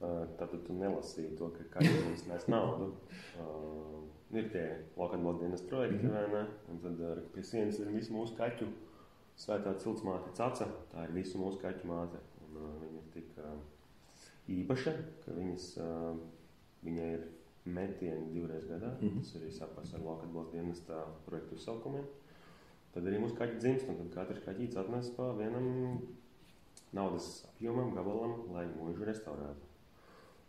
ā, 0.00 0.10
tātad 0.38 0.62
tu 0.66 0.76
nelasīji 0.76 1.36
to, 1.38 1.50
ka 1.54 1.68
kaķis 1.78 2.26
nes 2.30 2.48
naudu. 2.52 2.90
Uh, 3.40 4.02
ir 4.34 4.50
tie 4.52 4.64
lokālās 4.98 5.38
dienas 5.40 5.62
projekti, 5.70 6.02
mm 6.02 6.10
-hmm. 6.10 6.14
vai 6.14 6.26
ne? 6.32 6.46
Un 6.72 6.82
tad 6.82 7.00
uh, 7.00 7.22
pie 7.34 7.42
sienas 7.42 7.78
ir 7.78 7.92
visu 7.94 8.12
mūsu 8.12 8.36
kaķu 8.36 8.66
svētā 9.36 9.76
ciltsmāte 9.78 10.34
caca. 10.34 10.68
Tā 10.92 11.04
ir 11.04 11.12
visu 11.12 11.38
mūsu 11.38 11.60
kaķu 11.62 11.88
māte. 11.88 12.18
Un, 12.46 12.56
uh, 12.56 12.74
viņa 12.82 12.98
ir 12.98 13.08
tik 13.14 13.38
uh, 13.38 13.58
īpaša, 14.48 14.92
ka 15.24 15.32
viņas, 15.32 15.66
uh, 15.78 16.18
viņai 16.84 17.10
ir 17.14 17.26
metieni 17.64 18.32
divreiz 18.32 18.64
gadā. 18.64 18.96
Mm. 19.00 19.08
-hmm. 19.08 19.18
Tas 19.22 19.36
arī 19.36 19.50
saprast 19.50 19.94
ar 19.94 20.00
lokālās 20.00 20.52
dienas 20.52 20.80
projektu 21.26 21.54
uzsaukumiem. 21.54 22.04
Tad 22.92 23.04
arī 23.04 23.18
mūsu 23.20 23.36
kaķi 23.36 23.58
dzimst, 23.58 23.88
un 23.88 23.96
tad 23.96 24.14
katrs 24.14 24.44
kaķis 24.44 24.76
atnes 24.76 25.10
pa 25.16 25.32
vienam 25.32 25.98
naudas 26.92 27.44
apjomam, 27.48 27.94
gabalam, 27.94 28.52
lai 28.52 28.66
mūžu 28.66 29.04
restaurētu. 29.04 29.75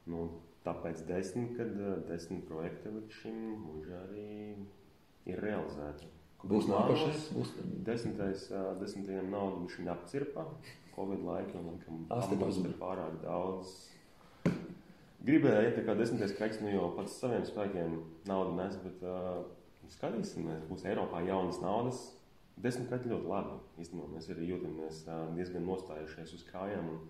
Nu, 0.08 0.28
tāpēc 0.68 1.04
desmit, 1.08 1.56
kad 1.58 1.74
eh, 1.76 1.98
desmit 2.08 2.46
projekti 2.48 2.94
līdz 2.94 3.20
šim 3.22 3.42
mūžā 3.66 4.04
arī 4.08 4.30
ir 5.28 5.44
realizēti. 5.44 6.08
Būs 6.48 6.70
nākošais? 6.70 7.30
Būs... 7.36 7.54
Desmitais, 7.88 8.48
ā, 8.54 8.64
desmitajam 8.80 9.32
naudu 9.34 9.64
viņš 9.64 9.78
viņa 9.82 9.94
apcirpa. 9.96 10.46
Covid 10.98 11.22
laika, 11.26 11.60
un 11.60 11.74
laikam 11.74 12.06
pazuda. 12.10 12.72
ir 12.72 12.78
pārāk 12.80 13.20
daudz. 13.22 13.74
Gribēja 15.28 15.66
iet 15.66 15.76
tā 15.78 15.84
kā 15.86 15.94
desmitais 15.98 16.34
kaķis, 16.38 16.62
nu 16.64 16.72
jau 16.72 16.88
pats 16.96 17.18
saviem 17.20 17.44
spēkiem 17.46 17.98
naudu 18.30 18.56
nes, 18.58 18.78
bet 18.82 19.02
uh, 19.06 19.42
skatīsimies, 19.92 20.64
būs 20.70 20.86
Eiropā 20.88 21.24
jaunas 21.28 21.60
naudas. 21.62 22.00
Desmit 22.58 22.90
kaķi 22.90 23.12
ļoti 23.12 23.30
labi. 23.30 23.58
Īstenībā 23.84 24.08
mēs 24.16 24.30
arī 24.34 24.48
jūtamies 24.50 25.04
diezgan 25.38 25.68
nostājušies 25.68 26.34
uz 26.38 26.46
kājām. 26.48 26.88
un 26.96 27.04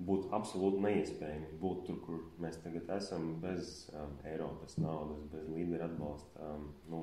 Būtu 0.00 0.30
absolūti 0.36 0.80
neiespējami 0.80 1.58
būt 1.60 1.82
tur, 1.86 1.98
kur 2.04 2.20
mēs 2.40 2.56
tagad 2.64 2.88
esam, 2.96 3.34
bez 3.42 3.90
um, 3.92 4.14
Eiropas 4.24 4.78
naudas, 4.80 5.26
bez 5.32 5.48
līderu 5.52 5.84
atbalsta, 5.84 6.46
um, 6.54 6.70
nu, 6.88 7.02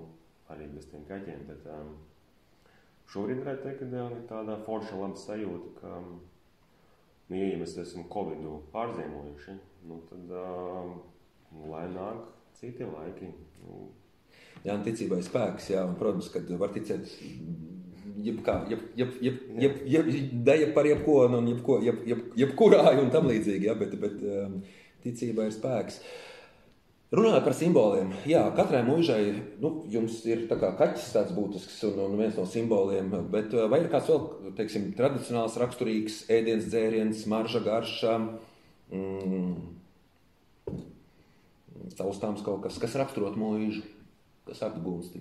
arī 0.54 0.70
bez 0.72 0.88
tiem 0.89 1.04
kaķiem. 1.10 1.44
Bet, 1.50 1.68
um, 1.75 1.92
šobrīd 3.13 3.44
varētu 3.44 3.68
teikt, 3.68 3.84
ka 3.84 4.08
ir 4.16 4.25
tāda 4.32 4.58
forša 4.66 4.98
laba 4.98 5.22
sajūta, 5.22 5.75
ka, 5.82 5.94
um, 6.00 6.18
nu, 7.30 7.38
ja 7.38 7.62
mēs 7.62 7.77
esam 7.84 8.10
Covid 8.13 8.42
pārziemojuši, 8.74 9.60
nu, 9.92 10.01
tad 10.10 10.34
um, 10.42 10.98
lai 11.70 11.86
nāk 11.94 12.25
citi 12.58 12.88
laiki. 12.89 13.30
Nu, 13.62 13.86
Jā, 14.66 14.74
un 14.74 14.84
ticībai 14.86 15.20
spēks, 15.24 15.70
jā, 15.75 15.84
un, 15.86 15.96
protams, 16.00 16.32
kad 16.34 16.50
var 16.60 16.74
ticēt 16.74 17.06
jebkā, 18.31 18.55
jeb, 18.72 18.86
jeb, 19.00 19.17
jeb, 19.24 19.41
jeb, 19.57 19.81
jeb, 19.89 20.10
deja 20.48 20.72
par 20.75 20.88
jebko, 20.89 21.19
un 21.39 21.50
jebko, 21.51 21.79
jeb, 21.86 22.01
jeb, 22.07 22.24
jebkurā 22.38 22.96
un 23.01 23.12
tam 23.13 23.29
līdzīgi, 23.31 23.69
jā, 23.69 23.75
bet, 23.79 23.93
bet 24.01 24.24
um, 24.24 24.57
ticībai 25.05 25.50
ir 25.50 25.55
spēks. 25.55 26.01
Runājot 27.17 27.46
par 27.46 27.55
simboliem, 27.55 28.10
jā, 28.27 28.41
katrai 28.57 28.81
mūžai 28.84 29.22
nu, 29.63 29.72
jums 29.88 30.19
ir 30.27 30.43
tā 30.50 30.57
kā 30.60 30.74
kaķis 30.75 31.13
tāds 31.15 31.31
būtisks 31.38 31.77
un, 31.88 32.01
un 32.03 32.17
viens 32.19 32.36
no 32.36 32.43
simboliem, 32.50 33.13
bet 33.31 33.55
uh, 33.55 33.69
vai 33.72 33.79
ir 33.86 33.89
kāds 33.93 34.12
vēl, 34.12 34.51
teiksim, 34.60 34.89
tradicionāls 34.98 35.55
raksturīgs 35.62 36.25
ēdiens, 36.36 36.67
dzēriens, 36.67 37.24
marža, 37.31 37.63
garša, 37.63 38.17
mm, 38.91 39.53
taustāms 41.96 42.43
kaut 42.43 42.65
kas, 42.67 42.81
kas 42.81 43.00
raksturot 43.00 43.39
mūžu? 43.39 43.86
Kas 44.48 44.63
apgūst. 44.68 45.18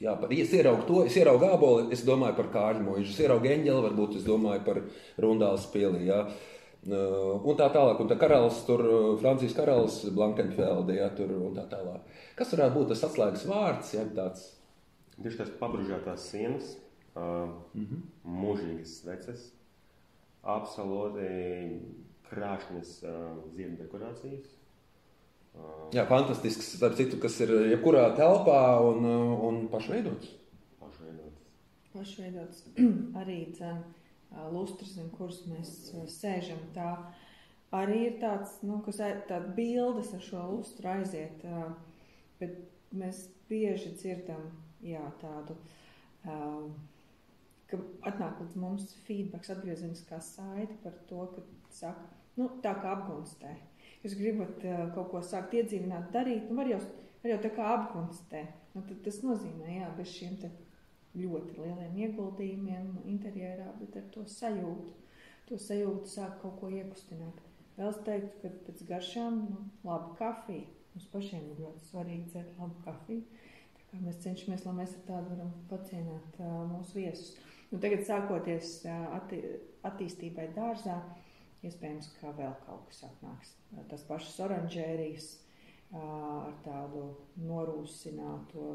Jā, 0.00 0.16
par, 0.20 0.32
ja 0.32 0.44
es 0.44 0.54
ieraugu 0.56 0.86
to, 0.88 1.02
es 1.06 1.16
ieraugu 1.16 1.44
gāboli, 1.46 1.90
es 1.94 2.04
domāju 2.06 2.36
par 2.36 2.48
kārļu 2.54 2.86
mūžu, 2.86 3.08
es 3.10 3.20
ieraugu 3.20 3.52
eņģeli, 3.52 3.84
varbūt 3.88 4.16
es 4.20 4.24
domāju 4.26 4.64
par 4.66 4.82
rundāles 5.20 5.68
pieli. 5.72 6.06
Jā. 6.08 6.24
Uh, 6.26 6.50
Un 6.88 7.56
tā 7.60 7.66
tālāk, 7.68 7.98
un 8.00 8.08
tā 8.08 8.16
karalis 8.16 8.62
tur, 8.64 8.80
Francijas 9.20 9.52
karalis, 9.52 9.98
Blankenfelde, 10.16 10.94
jā, 10.96 11.10
tur 11.12 11.34
un 11.36 11.52
tā 11.58 11.66
tālāk. 11.68 12.06
Kas 12.38 12.54
varētu 12.54 12.76
būt 12.78 12.88
tas 12.94 13.02
atslēgas 13.04 13.44
vārds, 13.50 13.90
ja 13.92 14.04
tāds? 14.16 14.46
Tieši 15.18 15.42
tās 15.42 15.50
pabružātās 15.60 16.24
sienas, 16.32 16.70
uh, 17.12 17.52
mm 17.76 17.84
-hmm. 17.84 18.00
mūžīgas 18.24 18.94
sveces, 19.02 19.52
absolūti 20.40 21.28
krāšņas 22.30 22.94
uh, 23.04 23.36
ziedu 23.52 23.76
dekorācijas. 23.82 24.48
Jā, 25.90 26.04
fantastisks, 26.06 26.68
starp 26.76 26.94
citu, 26.98 27.18
kas 27.18 27.40
ir 27.42 27.50
jebkurā 27.72 28.04
telpā 28.18 28.60
un, 28.86 29.06
un 29.48 29.56
pašveidots. 29.72 30.36
pašveidots. 30.78 31.40
pašveidots 31.94 32.60
arī 33.20 33.40
dzen, 33.56 33.80
lustras, 34.54 34.92
zem 34.94 35.08
kuras 35.16 35.40
mēs 35.50 35.72
sēžam. 36.14 36.60
Tā 36.76 36.92
arī 37.74 38.04
ir 38.06 38.20
tāds, 38.22 38.60
nu, 38.62 38.78
kas 38.86 39.00
tāda 39.02 39.40
bildes 39.56 40.12
ar 40.14 40.22
šo 40.22 40.44
lustru 40.52 40.92
aiziet, 40.92 41.42
bet 42.38 42.54
mēs 42.94 43.24
bieži 43.50 43.90
dzirdam, 43.98 44.46
jā, 44.86 45.02
tādu, 45.22 45.58
ka 47.70 47.82
atnāk 48.12 48.44
līdz 48.44 48.56
mums 48.62 48.94
feedbacks, 49.08 49.50
atgriezeniskā 49.56 50.22
saite 50.22 50.78
par 50.84 50.94
to, 51.10 51.26
ka 51.34 51.44
saka, 51.74 52.06
nu, 52.38 52.46
tā 52.62 52.76
kā 52.78 52.94
apgunstē. 52.94 53.56
Jūs 54.04 54.16
gribat 54.16 54.64
ā, 54.64 54.78
kaut 54.94 55.10
ko 55.12 55.20
sākt 55.24 55.54
iedzīvināt, 55.58 56.08
darīt, 56.14 56.48
nu, 56.48 56.56
var 56.60 56.70
jau, 56.70 56.80
var 57.20 57.34
jau 57.34 57.38
tā 57.44 57.52
kā 57.56 57.68
apgunstē. 57.74 58.46
Nu, 58.74 58.84
tas 59.04 59.20
nozīmē, 59.26 59.80
jā, 59.80 59.90
bez 59.98 60.12
šiem 60.14 60.38
ļoti 61.18 61.56
lieliem 61.58 61.96
ieguldījumiem 62.06 62.90
interjerā, 63.10 63.68
bet 63.80 63.96
ar 63.98 64.10
to 64.14 64.24
sajūtu. 64.30 64.96
To 65.50 65.58
sajūtu 65.58 66.06
sāk 66.06 66.36
kaut 66.42 66.60
ko 66.60 66.70
iekustināt. 66.70 67.40
Vēl 67.76 67.90
es 67.90 67.98
teiktu, 68.06 68.36
ka 68.42 68.50
pēc 68.66 68.82
garšām 68.86 69.40
nu, 69.48 69.62
laba 69.86 70.14
kafija. 70.18 70.68
Mums 70.94 71.06
pašiem 71.10 71.46
ir 71.52 71.62
ļoti 71.64 71.86
svarīgi 71.86 72.32
dzert 72.32 72.58
labu 72.58 72.84
kafiju. 72.84 73.22
Mēs 74.04 74.20
cenšamies, 74.22 74.64
lai 74.66 74.74
mēs 74.78 74.94
ar 74.98 75.06
tādu 75.08 75.32
varam 75.34 75.50
pacienāt 75.70 76.38
uh, 76.38 76.60
mūsu 76.70 77.00
viesus. 77.00 77.32
Nu, 77.70 77.78
tagad 77.82 78.04
sākoties 78.06 78.76
uh, 78.86 79.16
atti 79.18 79.40
attīstībai 79.86 80.48
dārzā, 80.54 80.98
iespējams, 81.66 82.10
ka 82.20 82.34
vēl 82.38 82.52
kaut 82.66 82.86
kas 82.90 83.04
atnāks. 83.10 83.54
Uh, 83.72 83.84
Tas 83.90 84.04
pašas 84.08 84.36
oranžērijas 84.46 85.30
uh, 85.36 86.00
ar 86.00 86.60
tādu 86.66 87.06
norūsināto 87.44 88.68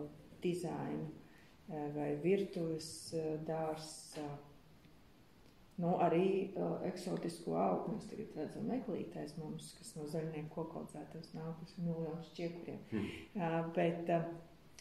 dizainu 0.44 1.08
uh, 1.10 1.88
vai 1.96 2.12
virtuves 2.24 2.89
uh. 3.48 3.96
Uh, 4.20 4.36
Nu, 5.75 5.98
arī 6.00 6.54
uh, 6.56 6.77
eksotisko 6.88 7.58
augu 7.60 7.98
mēs 7.98 8.06
tagad 8.08 8.36
redzam 8.39 8.70
eglītēs 8.72 9.34
mums, 9.42 9.74
kas 9.75 9.89
no 9.98 10.06
zaļnieku 10.08 10.48
koku 10.54 10.80
audzētājs 10.80 11.34
nāk, 11.36 11.58
kas 11.60 11.74
ir 11.75 11.89
miljonus 11.89 12.30
čiekuriem. 12.38 12.77
Hmm. 12.94 13.10
Uh, 13.36 13.58
bet 13.75 14.12
uh, 14.15 14.30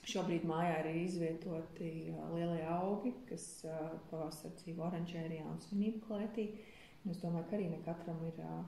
šobrīd 0.06 0.46
mājā 0.46 0.76
ir 0.84 1.00
izvietoti 1.00 1.90
uh, 2.12 2.28
lielie 2.36 2.62
augi, 2.70 3.10
kas 3.26 3.48
uh, 3.66 3.96
pavasarī 4.12 4.54
dzīvo 4.60 4.86
oranžērijā 4.86 5.48
un 5.50 5.58
svinību 5.66 6.04
klētī. 6.06 6.46
Un 6.52 6.73
es 7.10 7.20
domāju, 7.22 7.46
ka 7.50 7.56
arī 7.58 7.68
ne 7.70 7.80
katram 7.84 8.20
ir 8.28 8.40
uh, 8.44 8.64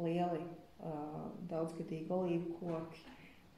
lieli 0.00 0.42
uh, 0.44 1.28
daudzgadīgi 1.50 2.08
olīvu 2.16 2.56
koki, 2.60 3.04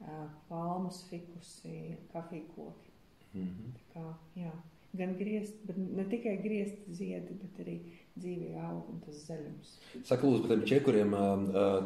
uh, 0.01 0.27
palmas 0.49 1.03
fikusi, 1.09 1.97
kafiju 2.13 2.49
koki. 2.55 2.93
Mm 3.33 3.47
-hmm. 3.47 3.73
Tā 3.93 3.99
Kā, 3.99 4.13
jā, 4.35 4.51
gan 4.93 5.15
griezt, 5.17 5.55
bet 5.65 5.77
ne 5.77 6.05
tikai 6.09 6.37
griezt 6.43 6.85
ziedi, 6.89 7.33
bet 7.41 7.61
arī 7.65 7.79
dzīvē 8.19 8.51
aug 8.61 8.89
un 8.93 8.99
tas 9.05 9.23
zaļums. 9.27 9.71
Saka, 10.05 10.27
lūdzu, 10.27 10.43
par 10.43 10.51
tiem 10.51 10.65
čekuriem. 10.69 11.15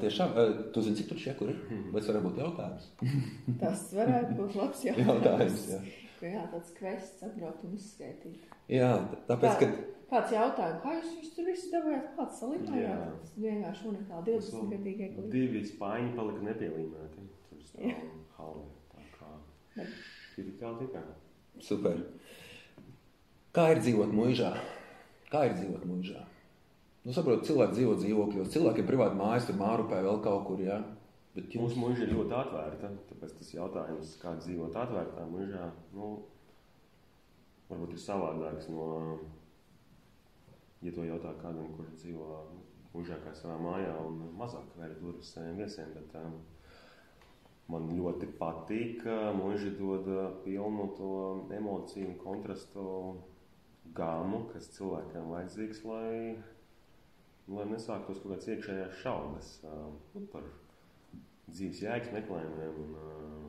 Tiešām, 0.01 0.33
tu 0.73 0.81
zini, 0.81 0.95
cik 0.99 1.07
tur 1.07 1.21
čekuri 1.21 1.55
ir? 1.55 1.85
Vai 1.93 2.01
tas 2.01 2.09
varētu 2.09 2.27
būt 2.27 2.41
jautājums? 2.43 2.89
Tas 3.61 3.93
varētu 3.93 4.35
būt 4.41 4.59
labs 4.59 4.83
jautājums. 4.89 5.07
Jautājums, 5.07 5.69
jā. 5.71 5.79
Ka 6.19 6.33
jā, 6.33 6.43
tāds 6.51 6.73
kvests 6.79 7.23
atbraukt 7.23 7.63
un 7.63 7.75
izskaitīt. 7.77 8.56
Jā, 8.67 8.89
tāpēc, 9.29 9.61
ka 9.61 9.67
Kāds 10.07 10.31
jautājums, 10.31 10.79
kā 10.79 10.91
jūs 10.95 11.07
viņus 11.17 11.31
tur 11.35 11.47
visu 11.49 11.69
dabūjāt, 11.73 12.03
kāds 12.15 12.37
salimājāt? 12.39 12.77
Jā. 12.79 13.07
Tas 13.19 13.31
vienkārši 13.43 13.87
unikāli 13.89 14.29
20 14.29 14.69
gadīgie 14.71 15.09
glīti. 15.11 15.31
Divi 15.33 15.63
spaiņi 15.67 16.13
palika 16.15 16.45
nepielīmēti. 16.45 17.25
Tur 17.49 17.65
stāv 17.67 18.05
halē. 18.37 18.63
Tā 18.93 19.03
kā 19.17 19.31
kā 20.61 20.71
tikai. 20.79 21.03
super. 21.59 21.99
Kā 23.57 23.67
ir 23.73 23.81
dzīvot 23.83 24.15
mūžā? 24.15 24.53
Kā 25.27 25.43
ir 25.49 25.57
dzīvot 25.57 25.83
mūžā? 25.89 26.23
Nu, 27.03 27.11
saprotu, 27.15 27.49
cilvēki 27.49 27.75
dzīvo 27.75 27.97
dzīvokļos, 27.99 28.53
cilvēkiem 28.53 28.83
ir 28.83 28.87
privāti 28.87 29.19
mājas, 29.19 29.49
tur 29.49 29.59
mārupē 29.59 29.99
vēl 30.07 30.21
kaut 30.23 30.47
kur, 30.47 30.63
jā. 30.63 30.79
Bet 31.35 31.51
jums 31.51 31.73
Mūsu 31.75 31.83
mūža 31.83 32.05
ir 32.05 32.15
ļoti 32.15 32.35
atvērta. 32.35 32.89
Tāpēc 33.11 33.35
tas 33.41 33.53
jautājums, 33.53 34.15
kā 34.21 34.33
dzīvot 34.39 34.75
atvērtā 34.85 35.27
mūžā, 35.31 35.67
nu, 35.95 36.11
varbūt 37.69 37.95
ir 37.95 38.01
savādāks 38.01 38.69
no, 38.71 38.87
ja 40.83 40.93
to 40.95 41.05
jautā 41.07 41.33
kādam, 41.41 41.73
kurš 41.75 41.95
dzīvo 42.01 42.27
mūžā 42.93 43.17
kā 43.23 43.33
savā 43.35 43.57
mājā 43.61 43.95
un 44.07 44.21
mazāk 44.37 44.75
vēr 44.79 44.95
durvis 45.01 45.33
saviem 45.35 45.59
viesiem. 45.61 45.93
Bet, 45.95 46.15
um, 46.21 46.37
man 47.71 47.89
ļoti 47.91 48.29
patīk, 48.39 49.01
ka 49.03 49.33
mūža 49.37 49.73
dod 49.79 50.07
uh, 50.11 50.29
pilnu 50.45 50.91
to 50.97 51.15
emociju 51.57 52.13
un 52.13 52.21
kontrastu 52.21 52.85
gāmu, 53.97 54.45
kas 54.53 54.71
cilvēkam 54.77 55.33
vajadzīgs, 55.33 55.83
lai, 55.87 56.37
lai 57.51 57.67
nesāktos 57.71 58.21
kaut 58.23 58.35
kāds 58.35 58.49
iekšējās 58.53 59.03
šaubas 59.03 59.51
uh, 59.67 59.91
par 60.31 60.47
dzīves 61.51 61.83
jēgas 61.83 62.15
meklējumiem. 62.15 62.81
Un, 62.85 62.97
uh, 62.97 63.46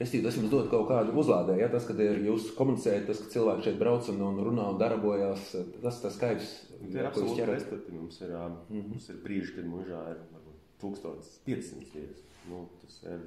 Restīvi, 0.00 0.24
tas 0.24 0.36
jums 0.38 0.50
dod 0.52 0.70
kaut 0.72 0.86
kādu 0.88 1.12
uzlādēju, 1.20 1.60
ja 1.60 1.68
tas, 1.72 1.84
kad 1.88 1.98
ir 2.00 2.22
jūs 2.24 2.50
komunicējat, 2.56 3.06
tas, 3.10 3.20
ka 3.20 3.32
cilvēki 3.34 3.66
šeit 3.66 3.78
brauc 3.80 4.08
un, 4.12 4.22
un 4.26 4.40
runā 4.46 4.70
un 4.72 4.80
darbojas, 4.80 5.50
tas 5.82 6.00
tas 6.02 6.16
skaidrs. 6.16 6.54
Tie 6.80 6.96
ir 6.96 7.08
absolūti 7.08 7.42
ķerat. 7.42 7.52
pretstati. 7.52 7.92
Mums 7.92 8.20
ir, 8.24 8.32
mm. 8.32 8.80
-hmm. 8.80 9.04
ir 9.12 9.20
brīži, 9.24 9.54
kad 9.58 9.68
mūžā 9.68 10.00
ir 10.14 10.22
varbūt 10.32 10.50
1500 10.80 11.94
vietas. 11.94 12.24
Nu, 12.48 12.64
tas 12.80 13.02
ir 13.02 13.18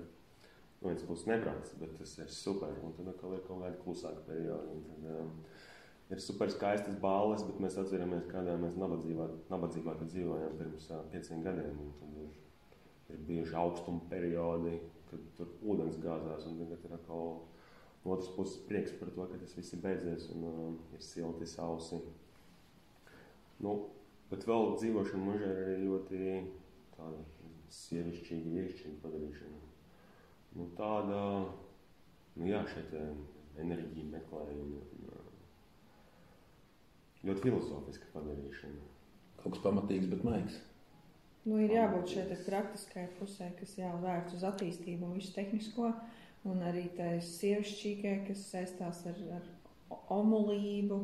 no 0.81 0.89
vienas 0.89 1.05
puses 1.07 1.27
nebrauc, 1.29 1.75
bet 1.79 1.97
tas 1.99 2.17
ir 2.17 2.31
super. 2.33 2.73
Un 2.83 2.93
tad 2.97 3.07
atkal 3.13 3.37
ir 3.37 3.45
kaut 3.47 3.61
kāda 3.61 3.77
klusāka 3.83 4.25
perioda. 4.27 4.79
Tad, 4.89 5.05
um, 5.19 5.29
ir 6.09 6.21
super 6.21 6.51
skaistas 6.51 6.97
balles, 7.01 7.45
bet 7.47 7.61
mēs 7.63 7.77
atceramies, 7.79 8.25
kādā 8.31 8.57
mēs 8.59 8.75
nabadzībā, 8.81 9.29
nabadzībā 9.53 9.95
dzīvojām 10.01 10.57
pirms 10.59 10.89
uh, 10.91 11.05
pieciem 11.13 11.45
gadiem. 11.45 11.77
Un 11.79 11.93
Tad 11.99 12.17
ir, 13.09 13.19
bijuši 13.27 13.57
augstuma 13.59 14.03
periodi, 14.11 14.77
kad 15.09 15.25
tur 15.37 15.51
ūdens 15.73 15.99
gāzās, 16.03 16.45
tagad 16.47 16.85
ir 16.87 16.95
atkal 16.97 17.25
no 18.03 18.15
otras 18.15 18.31
puses 18.35 18.59
prieks 18.67 18.95
par 18.99 19.11
to, 19.15 19.27
ka 19.31 19.39
tas 19.39 19.55
viss 19.57 19.75
ir 19.75 19.83
beidzies 19.83 20.29
un 20.33 20.47
uh, 20.49 20.63
ir 20.95 21.03
silti, 21.03 21.47
sausi. 21.47 22.01
Nu, 23.63 23.75
bet 24.31 24.47
vēl 24.49 24.73
dzīvošana 24.75 25.23
mūžā 25.23 25.51
ir 25.51 25.61
arī 25.63 25.77
ļoti 25.83 26.23
tāda 26.97 27.21
sievišķīga, 27.73 28.55
vīrišķīga 28.55 29.03
padarīšana. 29.05 29.61
Nu, 30.57 30.67
tāda, 30.77 31.21
nu 32.37 32.49
jā, 32.49 32.59
šeit 32.69 32.91
eh, 32.99 33.13
enerģija 33.63 34.11
meklējuma, 34.11 34.83
uh, 35.07 35.31
ļoti 37.23 37.47
filozofiska 37.47 38.11
padarīšana. 38.13 38.91
Kaut 39.39 39.55
kas 39.55 39.63
pamatīgs, 39.63 40.11
bet 40.11 40.27
maigs. 40.27 40.59
Nu, 41.43 41.57
ir 41.59 41.73
jābūt 41.75 42.13
šeit 42.13 42.29
praktiskai 42.45 43.09
pusē, 43.17 43.49
kas 43.57 43.73
jāvērts 43.75 44.37
uz 44.37 44.45
attīstību 44.47 45.09
un 45.09 45.17
visu 45.17 45.33
tehnisko, 45.35 45.89
un 46.47 46.61
arī 46.63 46.85
tai 46.95 47.17
sievišķīgai, 47.27 48.13
kas 48.29 48.45
saistās 48.53 49.01
ar, 49.09 49.17
ar 49.39 49.49
omulību, 50.15 50.99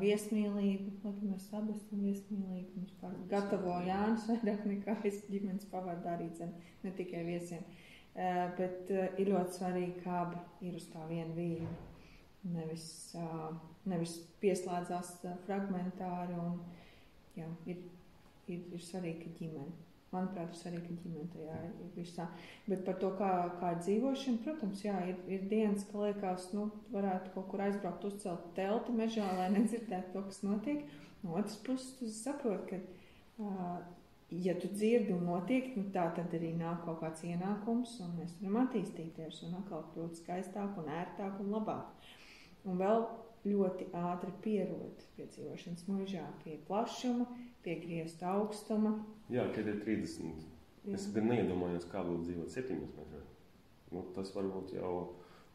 viesmīlību. 0.00 0.90
Lai 1.04 1.12
gan 1.16 1.30
mēs 1.32 1.46
abi 1.56 1.72
esam 1.72 2.02
viesmīlīgi, 2.04 2.74
mums 2.76 2.98
pār 3.00 3.14
gatavo 3.30 3.78
Jānis 3.86 4.26
vairāk 4.28 4.66
nekā 4.68 4.96
es 5.08 5.22
ģimenes 5.30 5.68
pavārdā 5.72 6.18
arī 6.18 6.28
dzen, 6.34 6.52
ne 6.84 6.92
tikai 6.98 7.22
viesiem. 7.24 7.64
Bet 8.58 8.92
ir 8.92 9.30
ļoti 9.30 9.56
svarīgi, 9.56 10.02
kā 10.04 10.18
abi 10.26 10.68
ir 10.68 10.76
uz 10.76 10.84
tā 10.92 11.06
viena 11.08 11.32
vīna. 11.36 11.70
Nevis, 12.50 12.84
nevis 13.88 14.18
pieslēdzās 14.40 15.16
fragmentāri 15.46 16.36
un 16.40 16.60
jā, 17.36 17.48
ir 17.68 17.82
ir, 18.54 18.66
ir 18.74 18.82
svarīgi, 18.84 19.22
ka 19.24 19.38
ģimene. 19.38 19.76
Manuprāt, 20.10 20.50
ir 20.50 20.58
svarīgi, 20.58 20.88
ka 20.88 21.04
ģimene 21.04 21.28
tajā 21.30 21.58
visā. 21.94 22.26
Bet 22.66 22.82
par 22.86 22.96
to, 23.02 23.12
kā, 23.18 23.30
kā 23.60 23.74
dzīvošana, 23.78 24.42
protams, 24.46 24.82
jā, 24.82 24.96
ir, 25.12 25.20
ir 25.30 25.44
dienas, 25.52 25.84
ka 25.90 26.02
liekas, 26.02 26.48
nu, 26.56 26.66
varētu 26.94 27.30
kaut 27.36 27.46
kur 27.52 27.62
aizbraukt, 27.66 28.08
uzcelt 28.08 28.50
telti 28.56 28.96
mežā, 28.96 29.28
lai 29.38 29.52
nedzirdētu 29.54 30.16
to, 30.16 30.24
kas 30.26 30.42
notiek. 30.46 30.82
No 31.22 31.36
otras 31.38 31.56
puses, 31.62 31.94
tu 31.98 32.10
saproti, 32.10 32.80
ka, 32.80 33.46
uh, 33.46 33.78
ja 34.30 34.54
tu 34.58 34.68
dzirdi 34.72 35.12
un 35.14 35.24
notiek, 35.28 35.72
nu, 35.76 35.86
tā 35.94 36.06
tad 36.16 36.34
arī 36.36 36.52
nāk 36.58 36.84
kaut 36.86 37.00
kāds 37.02 37.22
ienākums, 37.26 37.96
un 38.04 38.14
mēs 38.18 38.36
varam 38.40 38.62
attīstīties 38.64 39.42
un 39.46 39.58
atkal 39.60 39.84
kļūt 39.92 40.22
skaistāk 40.22 40.78
un 40.80 40.90
ērtāk 41.00 41.38
un 41.44 41.50
labāk. 41.54 42.10
Un 42.66 42.78
vēl 42.80 43.04
ļoti 43.48 43.88
ātri 43.96 44.32
pierod 44.44 45.04
pie 45.16 45.26
dzīvošanas 45.30 45.86
mūžā, 45.88 46.24
pie 46.44 46.58
plašuma, 46.68 47.26
pie 47.64 47.76
griezta 47.80 48.34
augstuma. 48.36 48.98
Jā, 49.32 49.46
šeit 49.54 49.70
ir 49.72 49.80
30. 49.84 50.46
Jā. 50.84 50.96
Es 50.96 51.08
gan 51.14 51.28
neiedomājos, 51.28 51.88
kā 51.92 52.02
būtu 52.06 52.28
dzīvot 52.28 52.52
7 52.52 52.78
metros. 52.80 53.32
Nu, 53.90 54.04
tas 54.14 54.30
varbūt 54.36 54.74
jau 54.76 54.92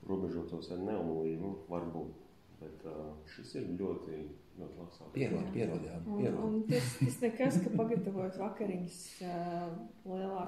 robežotos 0.10 0.72
ar 0.74 0.82
neumolību, 0.84 1.52
varbūt. 1.72 2.22
Bet 2.60 2.86
uh, 2.88 3.12
šis 3.30 3.56
ir 3.60 3.66
ļoti, 3.76 4.20
ļoti 4.60 4.80
labs 4.80 5.00
augsts. 5.04 5.14
Pierod, 5.16 5.48
pierod, 5.54 5.84
jā. 5.84 5.98
Un, 6.06 6.20
Pierod. 6.22 6.44
un 6.46 6.62
tas, 6.70 6.94
tas 7.02 7.18
nekas, 7.26 7.58
ka 7.66 7.74
pagatavot 7.76 8.38
vakariņas 8.40 9.00
uh, 9.28 9.74
lielā 10.08 10.44